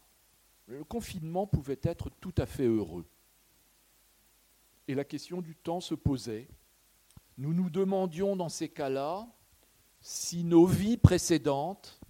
le 0.67 0.85
confinement 0.85 1.47
pouvait 1.47 1.81
être 1.83 2.11
tout 2.21 2.35
à 2.39 2.47
fait 2.47 2.67
heureux 2.67 3.07
et 4.89 4.95
la 4.95 5.05
question 5.05 5.41
du 5.41 5.55
temps 5.55 5.81
se 5.81 5.95
posait. 5.95 6.49
Nous 7.39 7.55
nous 7.55 7.71
demandions 7.71 8.37
dans 8.37 8.49
ces 8.49 8.69
cas-là 8.69 9.29
si 10.01 10.45
nos 10.45 10.67
vies 10.67 10.97
précédentes, 10.97 12.01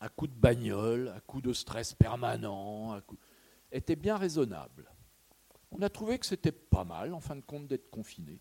à 0.00 0.08
coup 0.08 0.26
de 0.26 0.34
bagnole, 0.34 1.08
à 1.08 1.20
coup 1.20 1.42
de 1.42 1.52
stress 1.52 1.92
permanent, 1.94 3.00
étaient 3.70 3.96
bien 3.96 4.16
raisonnables. 4.16 4.90
On 5.70 5.82
a 5.82 5.90
trouvé 5.90 6.18
que 6.18 6.26
c'était 6.26 6.52
pas 6.52 6.84
mal, 6.84 7.14
en 7.14 7.20
fin 7.20 7.36
de 7.36 7.42
compte, 7.42 7.68
d'être 7.68 7.90
confiné, 7.90 8.40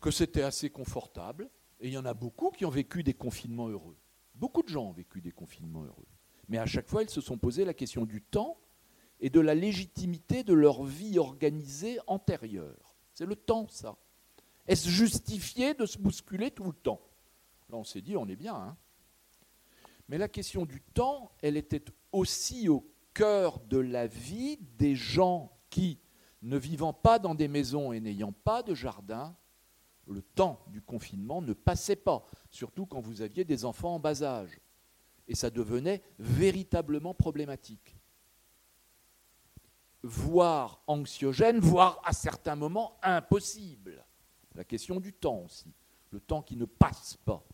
que 0.00 0.10
c'était 0.10 0.42
assez 0.42 0.68
confortable, 0.68 1.48
et 1.80 1.88
il 1.88 1.92
y 1.92 1.98
en 1.98 2.04
a 2.04 2.14
beaucoup 2.14 2.50
qui 2.50 2.64
ont 2.64 2.70
vécu 2.70 3.02
des 3.02 3.14
confinements 3.14 3.68
heureux. 3.68 3.96
Beaucoup 4.34 4.62
de 4.62 4.68
gens 4.68 4.86
ont 4.86 4.92
vécu 4.92 5.20
des 5.20 5.32
confinements 5.32 5.84
heureux. 5.84 6.06
Mais 6.48 6.58
à 6.58 6.66
chaque 6.66 6.88
fois, 6.88 7.02
ils 7.02 7.10
se 7.10 7.20
sont 7.20 7.38
posé 7.38 7.64
la 7.64 7.74
question 7.74 8.04
du 8.04 8.20
temps 8.20 8.58
et 9.20 9.30
de 9.30 9.40
la 9.40 9.54
légitimité 9.54 10.44
de 10.44 10.52
leur 10.52 10.84
vie 10.84 11.18
organisée 11.18 11.98
antérieure. 12.06 12.96
C'est 13.14 13.26
le 13.26 13.36
temps, 13.36 13.66
ça. 13.68 13.96
Est-ce 14.66 14.88
justifié 14.88 15.74
de 15.74 15.86
se 15.86 15.98
bousculer 15.98 16.50
tout 16.50 16.64
le 16.64 16.72
temps? 16.72 17.00
Là, 17.70 17.76
on 17.76 17.84
s'est 17.84 18.02
dit, 18.02 18.16
on 18.16 18.28
est 18.28 18.36
bien. 18.36 18.54
Hein 18.54 18.76
Mais 20.08 20.18
la 20.18 20.28
question 20.28 20.66
du 20.66 20.80
temps, 20.80 21.32
elle 21.40 21.56
était 21.56 21.84
aussi 22.12 22.68
au 22.68 22.86
cœur 23.14 23.60
de 23.60 23.78
la 23.78 24.06
vie 24.06 24.58
des 24.78 24.94
gens 24.94 25.52
qui, 25.70 25.98
ne 26.42 26.58
vivant 26.58 26.92
pas 26.92 27.18
dans 27.18 27.34
des 27.34 27.48
maisons 27.48 27.92
et 27.92 28.00
n'ayant 28.00 28.32
pas 28.32 28.62
de 28.62 28.74
jardin, 28.74 29.34
le 30.06 30.22
temps 30.22 30.60
du 30.68 30.80
confinement 30.80 31.42
ne 31.42 31.52
passait 31.52 31.96
pas, 31.96 32.24
surtout 32.50 32.86
quand 32.86 33.00
vous 33.00 33.22
aviez 33.22 33.44
des 33.44 33.64
enfants 33.64 33.96
en 33.96 34.00
bas 34.00 34.22
âge. 34.22 34.60
Et 35.26 35.34
ça 35.34 35.50
devenait 35.50 36.02
véritablement 36.18 37.14
problématique 37.14 37.95
voire 40.06 40.82
anxiogène, 40.86 41.58
voire 41.58 42.00
à 42.04 42.12
certains 42.12 42.56
moments 42.56 42.98
impossible. 43.02 44.04
La 44.54 44.64
question 44.64 45.00
du 45.00 45.12
temps 45.12 45.42
aussi, 45.44 45.72
le 46.10 46.20
temps 46.20 46.42
qui 46.42 46.56
ne 46.56 46.64
passe 46.64 47.16
pas. 47.24 47.44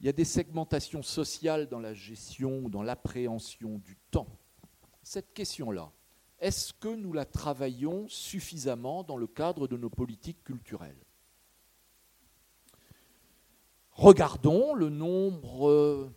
Il 0.00 0.06
y 0.06 0.08
a 0.08 0.12
des 0.12 0.24
segmentations 0.24 1.02
sociales 1.02 1.68
dans 1.68 1.80
la 1.80 1.94
gestion, 1.94 2.68
dans 2.68 2.82
l'appréhension 2.82 3.78
du 3.78 3.96
temps. 4.10 4.28
Cette 5.02 5.32
question-là, 5.32 5.90
est-ce 6.38 6.72
que 6.72 6.94
nous 6.94 7.12
la 7.12 7.24
travaillons 7.24 8.06
suffisamment 8.08 9.02
dans 9.02 9.16
le 9.16 9.26
cadre 9.26 9.66
de 9.66 9.76
nos 9.76 9.90
politiques 9.90 10.44
culturelles? 10.44 11.02
Regardons 13.90 14.74
le 14.74 14.90
nombre, 14.90 16.12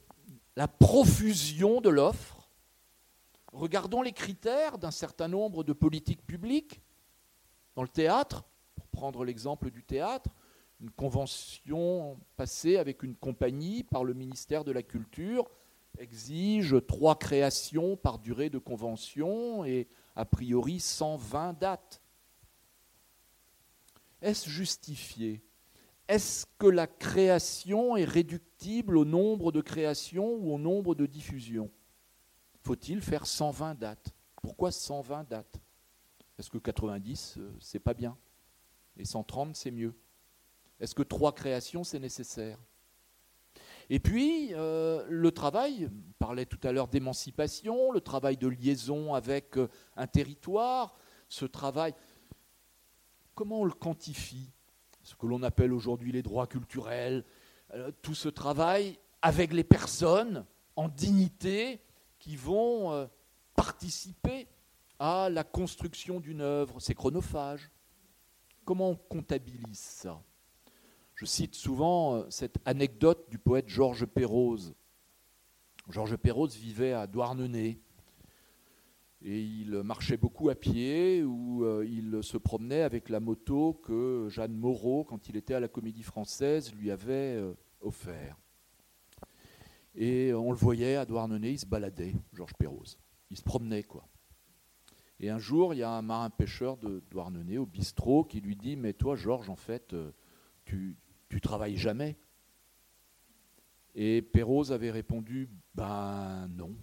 la 0.55 0.67
profusion 0.67 1.81
de 1.81 1.89
l'offre 1.89 2.40
Regardons 3.51 4.01
les 4.01 4.13
critères 4.13 4.77
d'un 4.77 4.91
certain 4.91 5.27
nombre 5.27 5.63
de 5.63 5.73
politiques 5.73 6.25
publiques. 6.25 6.81
Dans 7.75 7.81
le 7.83 7.89
théâtre, 7.89 8.45
pour 8.75 8.87
prendre 8.87 9.25
l'exemple 9.25 9.71
du 9.71 9.83
théâtre, 9.83 10.29
une 10.79 10.91
convention 10.91 12.17
passée 12.37 12.77
avec 12.77 13.03
une 13.03 13.15
compagnie 13.15 13.83
par 13.83 14.03
le 14.03 14.13
ministère 14.13 14.63
de 14.63 14.71
la 14.71 14.83
Culture 14.83 15.49
exige 15.99 16.75
trois 16.87 17.17
créations 17.17 17.95
par 17.97 18.17
durée 18.17 18.49
de 18.49 18.57
convention 18.57 19.65
et 19.65 19.87
a 20.15 20.25
priori 20.25 20.79
120 20.79 21.59
dates. 21.59 22.01
Est-ce 24.21 24.49
justifié? 24.49 25.41
Est-ce 26.07 26.45
que 26.57 26.67
la 26.67 26.87
création 26.87 27.95
est 27.95 28.05
réductible 28.05 28.97
au 28.97 29.05
nombre 29.05 29.51
de 29.51 29.61
créations 29.61 30.35
ou 30.35 30.53
au 30.53 30.57
nombre 30.57 30.95
de 30.95 31.05
diffusions? 31.05 31.71
Faut-il 32.63 33.01
faire 33.01 33.25
120 33.25 33.75
dates? 33.75 34.13
Pourquoi 34.41 34.71
120 34.71 35.29
dates? 35.29 35.61
Est-ce 36.37 36.49
que 36.49 36.57
90, 36.57 37.35
euh, 37.37 37.53
c'est 37.59 37.79
pas 37.79 37.93
bien? 37.93 38.17
Et 38.97 39.05
130, 39.05 39.55
c'est 39.55 39.71
mieux? 39.71 39.93
Est-ce 40.79 40.95
que 40.95 41.03
trois 41.03 41.33
créations, 41.33 41.83
c'est 41.83 41.99
nécessaire? 41.99 42.57
Et 43.89 43.99
puis, 43.99 44.49
euh, 44.53 45.05
le 45.09 45.31
travail, 45.31 45.89
on 45.91 46.13
parlait 46.17 46.45
tout 46.45 46.59
à 46.63 46.71
l'heure 46.71 46.87
d'émancipation, 46.87 47.91
le 47.91 48.01
travail 48.01 48.37
de 48.37 48.47
liaison 48.47 49.13
avec 49.13 49.57
euh, 49.57 49.67
un 49.95 50.07
territoire, 50.07 50.95
ce 51.29 51.45
travail, 51.45 51.93
comment 53.35 53.61
on 53.61 53.65
le 53.65 53.73
quantifie? 53.73 54.51
Ce 55.03 55.15
que 55.15 55.25
l'on 55.25 55.43
appelle 55.43 55.73
aujourd'hui 55.73 56.11
les 56.11 56.21
droits 56.21 56.47
culturels, 56.47 57.25
tout 58.01 58.13
ce 58.13 58.29
travail 58.29 58.99
avec 59.21 59.51
les 59.51 59.63
personnes 59.63 60.45
en 60.75 60.89
dignité, 60.89 61.81
qui 62.21 62.35
vont 62.35 62.93
euh, 62.93 63.07
participer 63.55 64.47
à 64.99 65.29
la 65.29 65.43
construction 65.43 66.19
d'une 66.19 66.39
œuvre. 66.39 66.79
C'est 66.79 66.93
chronophage. 66.93 67.69
Comment 68.63 68.91
on 68.91 68.95
comptabilise 68.95 69.79
ça? 69.79 70.23
Je 71.15 71.25
cite 71.25 71.55
souvent 71.55 72.15
euh, 72.15 72.25
cette 72.29 72.59
anecdote 72.63 73.27
du 73.29 73.39
poète 73.39 73.67
Georges 73.67 74.05
Perroz. 74.05 74.75
Georges 75.89 76.15
Perroz 76.15 76.49
vivait 76.49 76.93
à 76.93 77.07
Douarnenez 77.07 77.81
et 79.23 79.41
il 79.41 79.71
marchait 79.83 80.17
beaucoup 80.17 80.49
à 80.49 80.55
pied 80.55 81.23
ou 81.23 81.65
euh, 81.65 81.85
il 81.89 82.23
se 82.23 82.37
promenait 82.37 82.83
avec 82.83 83.09
la 83.09 83.19
moto 83.19 83.73
que 83.73 84.27
Jeanne 84.29 84.53
Moreau, 84.55 85.03
quand 85.03 85.27
il 85.27 85.37
était 85.37 85.55
à 85.55 85.59
la 85.59 85.67
Comédie 85.67 86.03
Française, 86.03 86.71
lui 86.75 86.91
avait 86.91 87.41
offert. 87.81 88.40
Et 89.95 90.33
on 90.33 90.51
le 90.51 90.57
voyait 90.57 90.95
à 90.95 91.05
Douarnenez, 91.05 91.51
il 91.51 91.59
se 91.59 91.65
baladait, 91.65 92.15
Georges 92.33 92.53
Perroz. 92.53 92.97
Il 93.29 93.37
se 93.37 93.43
promenait, 93.43 93.83
quoi. 93.83 94.07
Et 95.19 95.29
un 95.29 95.37
jour, 95.37 95.73
il 95.73 95.77
y 95.77 95.83
a 95.83 95.91
un 95.91 96.01
marin 96.01 96.29
pêcheur 96.29 96.77
de 96.77 97.03
Douarnenez 97.11 97.57
au 97.57 97.65
bistrot 97.65 98.23
qui 98.23 98.41
lui 98.41 98.55
dit 98.55 98.75
Mais 98.75 98.93
toi, 98.93 99.15
Georges, 99.15 99.49
en 99.49 99.55
fait, 99.55 99.93
euh, 99.93 100.11
tu, 100.65 100.97
tu 101.29 101.39
travailles 101.41 101.77
jamais? 101.77 102.17
Et 103.93 104.21
Perroz 104.21 104.71
avait 104.71 104.91
répondu 104.91 105.49
Ben 105.75 106.47
non, 106.47 106.75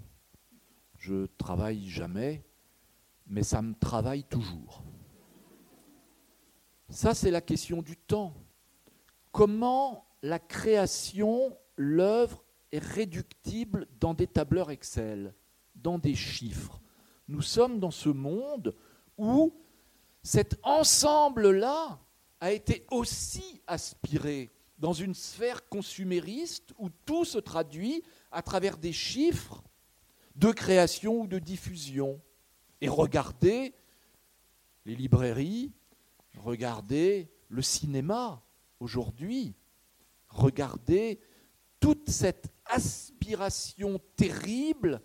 je 0.99 1.27
travaille 1.27 1.89
jamais. 1.89 2.45
mais 3.27 3.43
ça 3.43 3.61
me 3.61 3.75
travaille 3.75 4.25
toujours. 4.25 4.85
Ça, 6.91 7.15
c'est 7.15 7.31
la 7.31 7.41
question 7.41 7.83
du 7.83 7.97
temps. 7.97 8.35
Comment 9.33 10.07
la 10.23 10.39
création, 10.39 11.57
l'œuvre 11.77 12.45
est 12.73 12.83
réductible 12.83 13.87
dans 14.01 14.15
des 14.15 14.27
tableurs 14.27 14.71
Excel, 14.71 15.35
dans 15.75 15.99
des 15.99 16.15
chiffres. 16.15 16.81
Nous 17.29 17.43
sommes 17.43 17.79
dans 17.79 17.91
ce 17.91 18.09
monde 18.09 18.75
où 19.17 19.55
cet 20.23 20.59
ensemble-là 20.63 22.01
a 22.41 22.53
été 22.53 22.87
aussi 22.91 23.61
aspiré 23.67 24.51
dans 24.79 24.93
une 24.93 25.15
sphère 25.15 25.69
consumériste 25.69 26.73
où 26.79 26.89
tout 27.05 27.25
se 27.25 27.39
traduit 27.39 28.03
à 28.31 28.43
travers 28.43 28.79
des 28.79 28.93
chiffres 28.93 29.63
de 30.37 30.53
création 30.53 31.23
ou 31.23 31.27
de 31.27 31.39
diffusion. 31.39 32.21
Et 32.81 32.89
regardez 32.89 33.75
les 34.85 34.95
librairies, 34.95 35.73
regardez 36.37 37.29
le 37.49 37.63
cinéma 37.63 38.43
aujourd'hui, 38.79 39.55
regardez 40.29 41.21
toute 41.81 42.11
cette 42.11 42.53
aspiration 42.67 44.01
terrible 44.17 45.01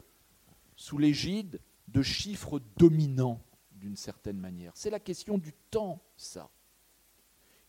sous 0.76 0.98
l'égide 0.98 1.60
de 1.88 2.02
chiffres 2.02 2.60
dominants 2.78 3.42
d'une 3.72 3.96
certaine 3.96 4.38
manière. 4.38 4.72
C'est 4.76 4.90
la 4.90 5.00
question 5.00 5.38
du 5.38 5.54
temps, 5.70 6.02
ça. 6.16 6.50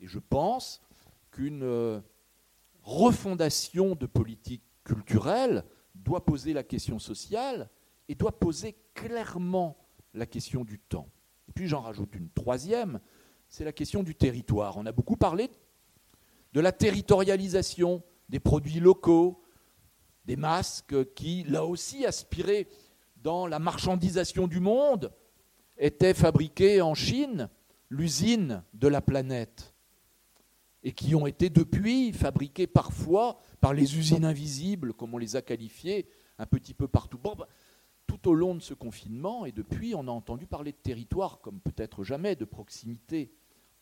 Et 0.01 0.07
je 0.07 0.19
pense 0.19 0.81
qu'une 1.31 1.63
euh, 1.63 2.01
refondation 2.83 3.95
de 3.95 4.07
politique 4.07 4.63
culturelle 4.85 5.65
doit 5.95 6.25
poser 6.25 6.53
la 6.53 6.63
question 6.63 6.99
sociale 6.99 7.71
et 8.09 8.15
doit 8.15 8.39
poser 8.39 8.77
clairement 8.95 9.77
la 10.13 10.27
question 10.27 10.65
du 10.65 10.79
temps. 10.79 11.09
Puis 11.55 11.69
j'en 11.69 11.81
rajoute 11.81 12.15
une 12.15 12.31
troisième, 12.31 13.01
c'est 13.49 13.65
la 13.65 13.73
question 13.73 14.03
du 14.03 14.15
territoire. 14.15 14.77
On 14.77 14.87
a 14.87 14.93
beaucoup 14.93 15.17
parlé 15.17 15.51
de 16.53 16.61
la 16.61 16.73
territorialisation 16.73 18.03
des 18.29 18.41
produits 18.41 18.81
locaux, 18.81 19.43
des 20.25 20.37
masques 20.37 21.13
qui, 21.15 21.45
là 21.45 21.65
aussi, 21.65 22.07
aspiraient 22.07 22.69
dans 23.23 23.47
la 23.47 23.59
marchandisation 23.59 24.47
du 24.47 24.61
monde, 24.61 25.13
étaient 25.79 26.15
fabriqués 26.15 26.81
en 26.81 26.95
Chine, 26.95 27.49
l'usine 27.89 28.63
de 28.75 28.89
la 28.89 29.01
planète, 29.01 29.75
et 30.83 30.93
qui 30.93 31.15
ont 31.15 31.27
été 31.27 31.49
depuis 31.49 32.13
fabriqués 32.13 32.67
parfois 32.67 33.39
par 33.61 33.73
les 33.73 33.97
usines 33.97 34.25
invisibles, 34.25 34.93
comme 34.93 35.15
on 35.15 35.19
les 35.19 35.37
a 35.37 35.43
qualifiées, 35.43 36.07
un 36.39 36.47
petit 36.47 36.75
peu 36.75 36.89
partout. 36.89 37.19
Bah, 37.19 37.49
tout 38.07 38.29
au 38.29 38.35
long 38.35 38.55
de 38.55 38.61
ce 38.61 38.75
confinement, 38.75 39.47
et 39.47 39.53
depuis, 39.53 39.95
on 39.95 40.07
a 40.09 40.11
entendu 40.11 40.47
parler 40.47 40.73
de 40.73 40.77
territoire 40.77 41.41
comme 41.41 41.61
peut-être 41.61 42.05
jamais, 42.05 42.37
de 42.37 42.45
proximité. 42.45 43.33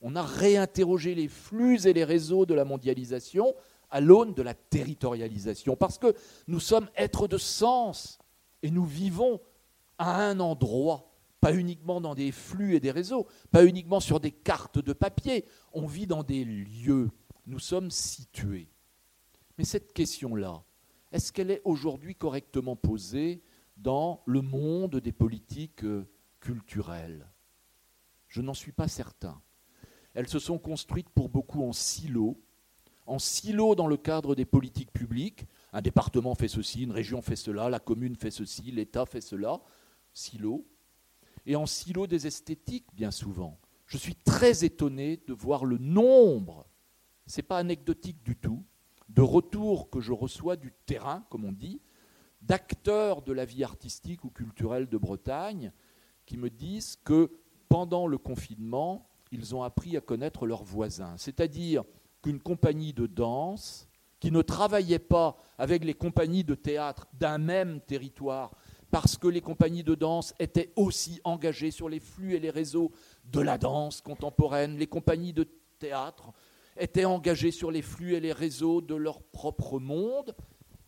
On 0.00 0.14
a 0.16 0.22
réinterrogé 0.22 1.14
les 1.14 1.28
flux 1.28 1.87
et 1.87 1.92
les 1.92 2.05
réseaux 2.05 2.46
de 2.46 2.55
la 2.55 2.64
mondialisation 2.64 3.55
à 3.92 4.00
l'aune 4.00 4.35
de 4.35 4.42
la 4.42 4.55
territorialisation, 4.55 5.76
parce 5.76 5.98
que 5.98 6.14
nous 6.48 6.61
sommes 6.61 6.88
êtres 6.96 7.28
de 7.28 7.38
sens, 7.38 8.18
et 8.62 8.70
nous 8.70 8.85
vivons 8.85 9.40
à 9.98 10.24
un 10.24 10.40
endroit, 10.40 11.12
pas 11.40 11.55
uniquement 11.55 12.00
dans 12.00 12.14
des 12.14 12.33
flux 12.33 12.74
et 12.74 12.81
des 12.81 12.90
réseaux, 12.90 13.26
pas 13.50 13.64
uniquement 13.64 14.00
sur 14.00 14.18
des 14.18 14.33
cartes 14.33 14.78
de 14.78 14.92
papier, 14.92 15.44
on 15.72 15.87
vit 15.87 16.07
dans 16.07 16.22
des 16.22 16.44
lieux, 16.44 17.11
nous 17.46 17.59
sommes 17.59 17.90
situés. 17.90 18.68
Mais 19.59 19.64
cette 19.64 19.92
question-là, 19.92 20.64
est-ce 21.12 21.33
qu'elle 21.33 21.50
est 21.50 21.61
aujourd'hui 21.64 22.14
correctement 22.14 22.76
posée 22.76 23.42
dans 23.76 24.22
le 24.26 24.40
monde 24.40 24.96
des 24.96 25.12
politiques 25.12 25.85
euh, 25.85 26.09
culturelles? 26.40 27.28
Je 28.28 28.40
n'en 28.40 28.55
suis 28.55 28.72
pas 28.72 28.88
certain. 28.88 29.42
Elles 30.14 30.28
se 30.28 30.38
sont 30.38 30.59
construites 30.59 31.11
pour 31.11 31.28
beaucoup 31.28 31.62
en 31.62 31.72
silos, 31.72 32.40
en 33.06 33.18
silos 33.18 33.74
dans 33.74 33.86
le 33.86 33.96
cadre 33.96 34.34
des 34.34 34.44
politiques 34.44 34.92
publiques. 34.92 35.46
Un 35.72 35.82
département 35.82 36.34
fait 36.34 36.48
ceci, 36.48 36.82
une 36.82 36.92
région 36.92 37.22
fait 37.22 37.36
cela, 37.36 37.68
la 37.68 37.80
commune 37.80 38.16
fait 38.16 38.30
ceci, 38.30 38.70
l'État 38.70 39.06
fait 39.06 39.20
cela, 39.20 39.60
silos. 40.12 40.66
Et 41.46 41.56
en 41.56 41.66
silos 41.66 42.06
des 42.06 42.26
esthétiques, 42.26 42.86
bien 42.94 43.10
souvent. 43.10 43.58
Je 43.86 43.98
suis 43.98 44.14
très 44.14 44.64
étonné 44.64 45.20
de 45.26 45.32
voir 45.32 45.64
le 45.64 45.78
nombre, 45.78 46.66
ce 47.26 47.38
n'est 47.38 47.42
pas 47.42 47.58
anecdotique 47.58 48.22
du 48.22 48.36
tout, 48.36 48.64
de 49.08 49.22
retours 49.22 49.90
que 49.90 50.00
je 50.00 50.12
reçois 50.12 50.56
du 50.56 50.72
terrain, 50.86 51.24
comme 51.28 51.44
on 51.44 51.52
dit, 51.52 51.80
d'acteurs 52.40 53.22
de 53.22 53.32
la 53.32 53.44
vie 53.44 53.64
artistique 53.64 54.24
ou 54.24 54.30
culturelle 54.30 54.88
de 54.88 54.98
Bretagne 54.98 55.72
qui 56.26 56.36
me 56.36 56.50
disent 56.50 56.96
que 57.04 57.30
pendant 57.68 58.06
le 58.06 58.18
confinement, 58.18 59.08
ils 59.30 59.54
ont 59.54 59.62
appris 59.62 59.96
à 59.96 60.00
connaître 60.00 60.46
leurs 60.46 60.64
voisins. 60.64 61.16
C'est-à-dire 61.16 61.84
qu'une 62.22 62.40
compagnie 62.40 62.92
de 62.92 63.06
danse 63.06 63.88
qui 64.20 64.30
ne 64.30 64.42
travaillait 64.42 64.98
pas 65.00 65.37
avec 65.58 65.85
les 65.85 65.94
compagnies 65.94 66.44
de 66.44 66.54
théâtre 66.54 67.08
d'un 67.14 67.38
même 67.38 67.80
territoire, 67.80 68.52
parce 68.92 69.16
que 69.16 69.26
les 69.26 69.40
compagnies 69.40 69.82
de 69.82 69.94
danse 69.94 70.35
étaient 70.38 70.72
aussi 70.76 71.20
engagées 71.24 71.70
sur 71.70 71.88
les 71.88 71.98
flux 71.98 72.35
et 72.35 72.40
les 72.40 72.50
réseaux 72.50 72.92
de 73.24 73.40
la 73.40 73.58
danse 73.58 74.00
contemporaine, 74.00 74.78
les 74.78 74.87
compagnies 74.87 75.32
de 75.32 75.48
théâtre 75.78 76.32
étaient 76.76 77.04
engagées 77.04 77.50
sur 77.50 77.70
les 77.70 77.82
flux 77.82 78.14
et 78.14 78.20
les 78.20 78.32
réseaux 78.32 78.80
de 78.80 78.94
leur 78.94 79.22
propre 79.22 79.80
monde, 79.80 80.35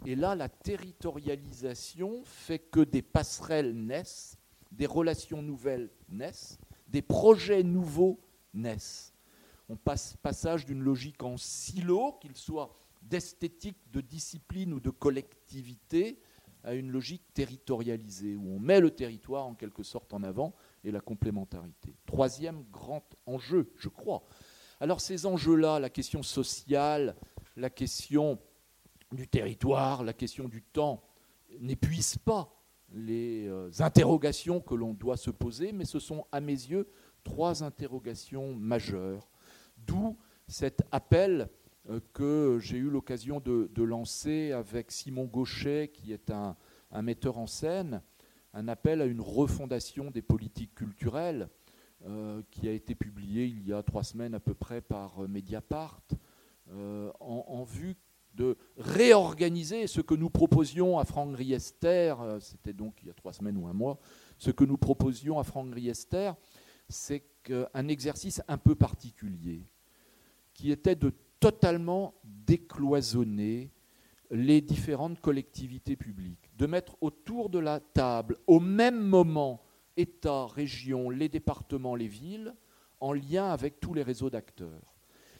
et 0.06 0.16
là, 0.16 0.34
la 0.34 0.50
territorialisation 0.50 2.22
fait 2.24 2.58
que 2.58 2.80
des 2.80 3.02
passerelles 3.02 3.74
naissent, 3.74 4.36
des 4.70 4.86
relations 4.86 5.42
nouvelles 5.42 5.90
naissent, 6.10 6.58
des 6.88 7.02
projets 7.02 7.62
nouveaux 7.62 8.20
naissent. 8.52 9.13
Passage 9.74 10.64
d'une 10.66 10.82
logique 10.82 11.22
en 11.22 11.36
silo, 11.36 12.18
qu'il 12.20 12.36
soit 12.36 12.74
d'esthétique, 13.02 13.78
de 13.92 14.00
discipline 14.00 14.72
ou 14.72 14.80
de 14.80 14.90
collectivité, 14.90 16.18
à 16.62 16.74
une 16.74 16.90
logique 16.90 17.22
territorialisée, 17.34 18.36
où 18.36 18.48
on 18.48 18.58
met 18.58 18.80
le 18.80 18.90
territoire 18.90 19.46
en 19.46 19.54
quelque 19.54 19.82
sorte 19.82 20.14
en 20.14 20.22
avant 20.22 20.54
et 20.82 20.90
la 20.90 21.00
complémentarité. 21.00 21.94
Troisième 22.06 22.64
grand 22.72 23.04
enjeu, 23.26 23.70
je 23.76 23.88
crois. 23.88 24.24
Alors 24.80 25.00
ces 25.00 25.26
enjeux-là, 25.26 25.78
la 25.78 25.90
question 25.90 26.22
sociale, 26.22 27.14
la 27.56 27.70
question 27.70 28.38
du 29.12 29.28
territoire, 29.28 30.02
la 30.02 30.12
question 30.12 30.48
du 30.48 30.62
temps 30.62 31.02
n'épuise 31.60 32.16
pas 32.18 32.50
les 32.92 33.46
euh, 33.48 33.70
interrogations 33.80 34.60
que 34.60 34.74
l'on 34.74 34.94
doit 34.94 35.16
se 35.16 35.30
poser, 35.30 35.72
mais 35.72 35.84
ce 35.84 35.98
sont 35.98 36.26
à 36.32 36.40
mes 36.40 36.52
yeux 36.52 36.88
trois 37.22 37.62
interrogations 37.62 38.54
majeures. 38.54 39.28
D'où 39.86 40.16
cet 40.46 40.82
appel 40.92 41.48
euh, 41.90 42.00
que 42.12 42.58
j'ai 42.60 42.78
eu 42.78 42.88
l'occasion 42.88 43.40
de, 43.40 43.82
lancer 43.82 44.52
avec 44.52 44.90
Simon 44.90 45.24
Gauchet, 45.24 45.90
qui 45.92 46.12
est 46.12 46.30
un, 46.30 46.56
metteur 47.02 47.38
en 47.38 47.46
scène, 47.46 48.02
un 48.52 48.68
appel 48.68 49.02
à 49.02 49.06
une 49.06 49.20
refondation 49.20 50.10
des 50.10 50.22
politiques 50.22 50.74
culturelles, 50.74 51.48
euh, 52.06 52.42
qui 52.50 52.68
a 52.68 52.72
été 52.72 52.94
publié 52.94 53.46
il 53.46 53.66
y 53.66 53.72
a 53.72 53.82
trois 53.82 54.04
semaines 54.04 54.34
à 54.34 54.40
peu 54.40 54.54
près 54.54 54.80
par 54.80 55.20
Mediapart, 55.28 56.02
en, 57.20 57.64
vue 57.64 57.96
de 58.34 58.56
réorganiser 58.76 59.86
ce 59.86 60.00
que 60.00 60.14
nous 60.14 60.30
proposions 60.30 60.98
à 60.98 61.04
Franck 61.04 61.36
Riester, 61.36 62.14
euh, 62.20 62.40
c'était 62.40 62.72
donc 62.72 63.02
il 63.02 63.08
y 63.08 63.10
a 63.10 63.14
trois 63.14 63.32
semaines 63.32 63.56
ou 63.56 63.66
un 63.66 63.72
mois, 63.72 63.98
ce 64.38 64.50
que 64.50 64.64
nous 64.64 64.76
proposions 64.76 65.38
à 65.38 65.44
Franck 65.44 65.74
Riester, 65.74 66.32
c'est 66.88 67.24
un 67.74 67.88
exercice 67.88 68.42
un 68.48 68.58
peu 68.58 68.74
particulier, 68.74 69.66
qui 70.54 70.70
était 70.70 70.94
de 70.94 71.12
totalement 71.40 72.14
décloisonner 72.24 73.70
les 74.30 74.60
différentes 74.60 75.20
collectivités 75.20 75.96
publiques, 75.96 76.50
de 76.56 76.66
mettre 76.66 76.96
autour 77.00 77.50
de 77.50 77.58
la 77.58 77.80
table, 77.80 78.38
au 78.46 78.60
même 78.60 79.00
moment, 79.00 79.60
État, 79.96 80.46
région, 80.46 81.10
les 81.10 81.28
départements, 81.28 81.94
les 81.94 82.08
villes, 82.08 82.54
en 83.00 83.12
lien 83.12 83.50
avec 83.50 83.80
tous 83.80 83.94
les 83.94 84.02
réseaux 84.02 84.30
d'acteurs. 84.30 84.94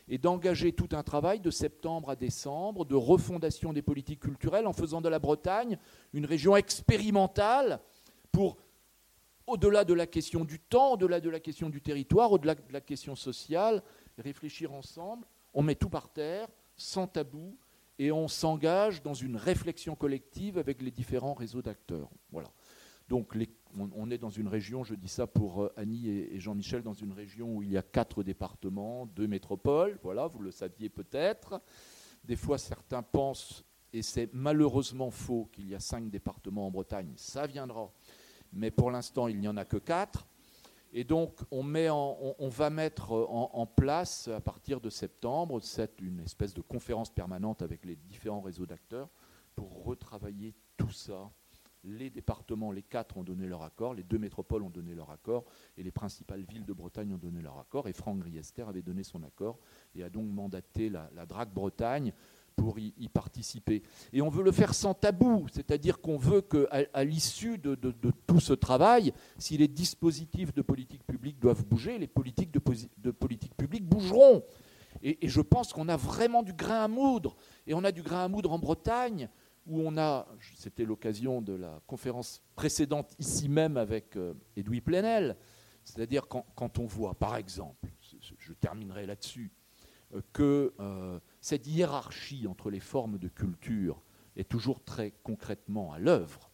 Et 0.06 0.18
d'engager 0.18 0.72
tout 0.72 0.90
un 0.92 1.02
travail 1.02 1.40
de 1.40 1.50
septembre 1.50 2.10
à 2.10 2.16
décembre 2.16 2.84
de 2.84 2.94
refondation 2.94 3.72
des 3.72 3.80
politiques 3.80 4.20
culturelles 4.20 4.66
en 4.66 4.74
faisant 4.74 5.00
de 5.00 5.08
la 5.08 5.18
Bretagne 5.18 5.78
une 6.12 6.26
région 6.26 6.54
expérimentale 6.56 7.80
pour, 8.30 8.58
au-delà 9.46 9.84
de 9.84 9.94
la 9.94 10.06
question 10.06 10.44
du 10.44 10.60
temps, 10.60 10.92
au-delà 10.92 11.20
de 11.20 11.30
la 11.30 11.40
question 11.40 11.70
du 11.70 11.80
territoire, 11.80 12.32
au-delà 12.32 12.54
de 12.54 12.72
la 12.72 12.82
question 12.82 13.16
sociale, 13.16 13.82
réfléchir 14.18 14.72
ensemble. 14.72 15.26
On 15.52 15.62
met 15.62 15.74
tout 15.74 15.88
par 15.88 16.08
terre, 16.08 16.48
sans 16.76 17.06
tabou, 17.06 17.56
et 17.98 18.10
on 18.10 18.28
s'engage 18.28 19.02
dans 19.02 19.14
une 19.14 19.36
réflexion 19.36 19.94
collective 19.94 20.58
avec 20.58 20.82
les 20.82 20.90
différents 20.90 21.34
réseaux 21.34 21.62
d'acteurs. 21.62 22.10
Voilà. 22.30 22.50
Donc 23.08 23.36
on, 23.94 24.10
est 24.10 24.18
dans 24.18 24.30
une 24.30 24.48
région, 24.48 24.82
je 24.82 24.94
dis 24.94 25.08
ça 25.08 25.26
pour 25.26 25.64
euh, 25.64 25.72
Annie 25.76 26.08
et, 26.08 26.40
Jean-Michel, 26.40 26.82
dans 26.82 26.94
une 26.94 27.12
région 27.12 27.56
où 27.56 27.62
il 27.62 27.70
y 27.70 27.76
a 27.76 27.82
quatre 27.82 28.22
départements, 28.22 29.06
deux 29.06 29.26
métropoles, 29.26 29.98
voilà, 30.02 30.26
vous 30.26 30.40
le 30.40 30.50
saviez 30.50 30.88
peut-être. 30.88 31.60
Des 32.24 32.36
fois, 32.36 32.56
certains 32.56 33.02
pensent, 33.02 33.62
et 33.92 34.00
c'est 34.00 34.30
malheureusement 34.32 35.10
faux, 35.10 35.50
qu'il 35.52 35.68
y 35.68 35.74
a 35.74 35.80
cinq 35.80 36.08
départements 36.08 36.66
en 36.66 36.70
Bretagne, 36.70 37.12
ça 37.16 37.46
viendra. 37.46 37.92
Mais 38.52 38.70
pour 38.70 38.90
l'instant, 38.90 39.28
il 39.28 39.38
n'y 39.38 39.48
en 39.48 39.56
a 39.58 39.64
que 39.64 39.76
quatre. 39.76 40.26
Et 40.96 41.02
donc, 41.02 41.40
on, 41.50 42.48
va 42.48 42.70
mettre 42.70 43.10
en, 43.10 43.66
place, 43.66 44.28
à 44.28 44.40
partir 44.40 44.80
de 44.80 44.88
septembre, 44.88 45.60
une 46.00 46.20
espèce 46.20 46.54
de 46.54 46.60
conférence 46.60 47.10
permanente 47.10 47.62
avec 47.62 47.84
les 47.84 47.96
différents 47.96 48.40
réseaux 48.40 48.64
d'acteurs 48.64 49.08
pour 49.56 49.84
retravailler 49.84 50.54
tout 50.76 50.92
ça. 50.92 51.32
Les 51.82 52.10
départements, 52.10 52.70
les 52.70 52.84
quatre 52.84 53.16
ont 53.16 53.24
donné 53.24 53.48
leur 53.48 53.62
accord, 53.62 53.92
les 53.92 54.04
deux 54.04 54.18
métropoles 54.18 54.62
ont 54.62 54.70
donné 54.70 54.94
leur 54.94 55.10
accord, 55.10 55.44
et 55.76 55.82
les 55.82 55.90
principales 55.90 56.44
villes 56.44 56.64
de 56.64 56.72
Bretagne 56.72 57.12
ont 57.12 57.18
donné 57.18 57.42
leur 57.42 57.58
accord, 57.58 57.88
et 57.88 57.92
Franck 57.92 58.20
Griester 58.20 58.62
avait 58.62 58.80
donné 58.80 59.02
son 59.02 59.24
accord, 59.24 59.58
et 59.96 60.04
a 60.04 60.08
donc 60.08 60.28
mandaté 60.28 60.90
la, 60.90 61.10
la 61.12 61.26
DRAC 61.26 61.52
Bretagne 61.52 62.12
pour 62.56 62.78
y, 62.78 63.08
participer. 63.08 63.82
Et 64.12 64.22
on 64.22 64.28
veut 64.28 64.42
le 64.42 64.52
faire 64.52 64.74
sans 64.74 64.94
tabou, 64.94 65.46
c'est-à-dire 65.52 66.00
qu'on 66.00 66.16
veut 66.16 66.40
qu'à 66.40 67.04
l'issue 67.04 67.58
de, 67.58 67.74
tout 68.26 68.40
ce 68.40 68.52
travail, 68.52 69.12
si 69.38 69.56
les 69.56 69.68
dispositifs 69.68 70.54
de 70.54 70.62
politique 70.62 71.04
publique 71.04 71.38
doivent 71.38 71.64
bouger, 71.64 71.98
les 71.98 72.06
politiques 72.06 72.50
de, 72.52 73.10
politique 73.10 73.54
publique 73.56 73.84
bougeront. 73.84 74.42
Et, 75.02 75.28
je 75.28 75.40
pense 75.40 75.72
qu'on 75.72 75.88
a 75.88 75.96
vraiment 75.96 76.42
du 76.42 76.52
grain 76.52 76.84
à 76.84 76.88
moudre. 76.88 77.36
Et 77.66 77.74
on 77.74 77.84
a 77.84 77.92
du 77.92 78.02
grain 78.02 78.24
à 78.24 78.28
moudre 78.28 78.52
en 78.52 78.58
Bretagne, 78.58 79.28
où 79.66 79.80
on 79.80 79.96
a, 79.96 80.26
c'était 80.56 80.84
l'occasion 80.84 81.40
de 81.40 81.54
la 81.54 81.80
conférence 81.86 82.42
précédente 82.54 83.14
ici 83.18 83.48
même 83.48 83.76
avec 83.76 84.16
euh, 84.16 84.34
Edoui 84.56 84.80
Plenel, 84.80 85.36
c'est-à-dire 85.84 86.28
quand, 86.28 86.46
quand, 86.54 86.78
on 86.78 86.86
voit, 86.86 87.14
par 87.14 87.36
exemple, 87.36 87.88
je 88.38 88.52
terminerai 88.52 89.06
là-dessus, 89.06 89.50
euh, 90.14 90.20
que 90.32 90.74
euh, 90.80 91.18
cette 91.44 91.66
hiérarchie 91.66 92.46
entre 92.46 92.70
les 92.70 92.80
formes 92.80 93.18
de 93.18 93.28
culture 93.28 94.00
est 94.34 94.48
toujours 94.48 94.82
très 94.82 95.12
concrètement 95.22 95.92
à 95.92 95.98
l'œuvre. 95.98 96.50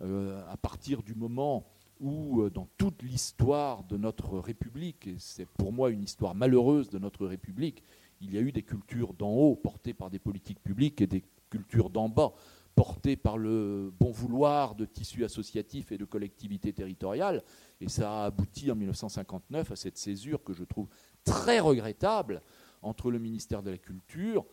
Euh, 0.00 0.42
à 0.48 0.56
partir 0.56 1.02
du 1.02 1.14
moment 1.14 1.66
où, 2.00 2.48
dans 2.48 2.66
toute 2.78 3.02
l'histoire 3.02 3.84
de 3.84 3.98
notre 3.98 4.38
République, 4.38 5.06
et 5.06 5.16
c'est 5.18 5.44
pour 5.44 5.70
moi 5.70 5.90
une 5.90 6.02
histoire 6.02 6.34
malheureuse 6.34 6.88
de 6.88 6.98
notre 6.98 7.26
République, 7.26 7.82
il 8.22 8.32
y 8.32 8.38
a 8.38 8.40
eu 8.40 8.52
des 8.52 8.62
cultures 8.62 9.12
d'en 9.12 9.32
haut 9.32 9.54
portées 9.54 9.92
par 9.92 10.08
des 10.08 10.18
politiques 10.18 10.62
publiques 10.62 11.02
et 11.02 11.06
des 11.06 11.24
cultures 11.50 11.90
d'en 11.90 12.08
bas 12.08 12.32
portées 12.74 13.16
par 13.16 13.36
le 13.36 13.92
bon 14.00 14.12
vouloir 14.12 14.74
de 14.74 14.86
tissus 14.86 15.26
associatifs 15.26 15.92
et 15.92 15.98
de 15.98 16.06
collectivités 16.06 16.72
territoriales. 16.72 17.42
Et 17.82 17.90
ça 17.90 18.22
a 18.22 18.24
abouti 18.24 18.70
en 18.70 18.76
1959 18.76 19.72
à 19.72 19.76
cette 19.76 19.98
césure 19.98 20.42
que 20.42 20.54
je 20.54 20.64
trouve 20.64 20.88
très 21.22 21.60
regrettable 21.60 22.40
entre 22.82 23.10
le 23.10 23.18
ministère 23.18 23.62
de 23.62 23.70
la 23.70 23.78
Culture, 23.78 24.44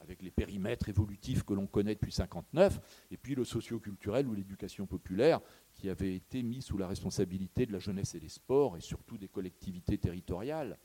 avec 0.00 0.22
les 0.22 0.30
périmètres 0.30 0.88
évolutifs 0.88 1.42
que 1.42 1.52
l'on 1.52 1.66
connaît 1.66 1.94
depuis 1.94 2.06
1959, 2.06 3.06
et 3.10 3.16
puis 3.16 3.34
le 3.34 3.44
socio-culturel 3.44 4.26
ou 4.26 4.34
l'éducation 4.34 4.86
populaire, 4.86 5.40
qui 5.74 5.88
avait 5.88 6.14
été 6.14 6.42
mis 6.42 6.62
sous 6.62 6.78
la 6.78 6.88
responsabilité 6.88 7.66
de 7.66 7.72
la 7.72 7.78
jeunesse 7.78 8.14
et 8.14 8.20
des 8.20 8.28
sports, 8.28 8.76
et 8.76 8.80
surtout 8.80 9.18
des 9.18 9.28
collectivités 9.28 9.98
territoriales. 9.98 10.78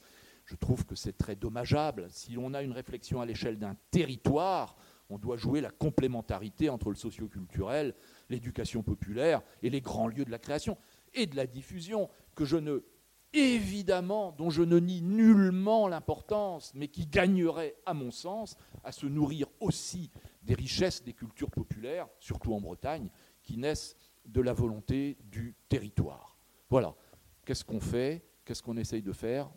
Je 0.45 0.55
trouve 0.55 0.85
que 0.85 0.95
c'est 0.95 1.17
très 1.17 1.35
dommageable. 1.35 2.07
Si 2.09 2.33
l'on 2.33 2.53
a 2.53 2.61
une 2.61 2.73
réflexion 2.73 3.19
à 3.19 3.25
l'échelle 3.25 3.57
d'un 3.57 3.75
territoire, 3.89 4.75
on 5.09 5.17
doit 5.17 5.37
jouer 5.37 5.61
la 5.61 5.71
complémentarité 5.71 6.69
entre 6.69 6.89
le 6.89 6.95
socio-culturel, 6.95 7.95
l'éducation 8.29 8.83
populaire 8.83 9.41
et 9.63 9.69
les 9.69 9.81
grands 9.81 10.07
lieux 10.07 10.25
de 10.25 10.31
la 10.31 10.39
création 10.39 10.77
et 11.13 11.25
de 11.25 11.35
la 11.35 11.47
diffusion, 11.47 12.09
que 12.35 12.45
je 12.45 12.57
ne 12.57 12.83
évidemment, 13.37 14.31
dont 14.31 14.49
je 14.49 14.63
ne 14.63 14.79
nie 14.79 15.01
nullement 15.01 15.87
l'importance, 15.87 16.73
mais 16.75 16.87
qui 16.87 17.05
gagnerait, 17.05 17.75
à 17.85 17.93
mon 17.93 18.11
sens, 18.11 18.57
à 18.83 18.91
se 18.91 19.05
nourrir 19.05 19.47
aussi 19.59 20.11
des 20.43 20.53
richesses 20.53 21.03
des 21.03 21.13
cultures 21.13 21.51
populaires, 21.51 22.07
surtout 22.19 22.53
en 22.53 22.61
Bretagne, 22.61 23.09
qui 23.43 23.57
naissent 23.57 23.95
de 24.25 24.41
la 24.41 24.53
volonté 24.53 25.17
du 25.23 25.55
territoire. 25.69 26.37
Voilà. 26.69 26.95
Qu'est-ce 27.45 27.63
qu'on 27.63 27.79
fait? 27.79 28.25
Qu'est-ce 28.43 28.63
qu'on 28.63 28.77
essaye 28.77 29.03
de 29.03 29.11
faire? 29.11 29.51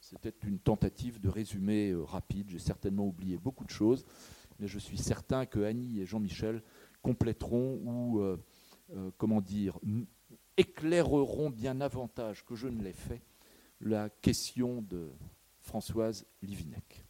C'était 0.00 0.34
une 0.46 0.60
tentative 0.60 1.20
de 1.20 1.28
résumé 1.28 1.90
euh, 1.90 2.04
rapide. 2.04 2.48
J'ai 2.50 2.60
certainement 2.60 3.06
oublié 3.06 3.36
beaucoup 3.36 3.64
de 3.64 3.70
choses, 3.70 4.04
mais 4.60 4.68
je 4.68 4.78
suis 4.78 4.98
certain 4.98 5.46
que 5.46 5.58
Annie 5.64 6.00
et 6.00 6.06
Jean-Michel 6.06 6.62
compléteront 7.02 7.80
ou, 7.82 8.20
euh, 8.20 8.36
euh, 8.94 9.10
comment 9.16 9.40
dire, 9.40 9.78
éclaireront 10.56 11.50
bien 11.50 11.74
davantage 11.74 12.44
que 12.44 12.54
je 12.54 12.68
ne 12.68 12.82
l'ai 12.82 12.92
fait 12.92 13.22
la 13.80 14.08
question 14.08 14.82
de 14.82 15.12
Françoise 15.60 16.26
Livinec. 16.42 17.04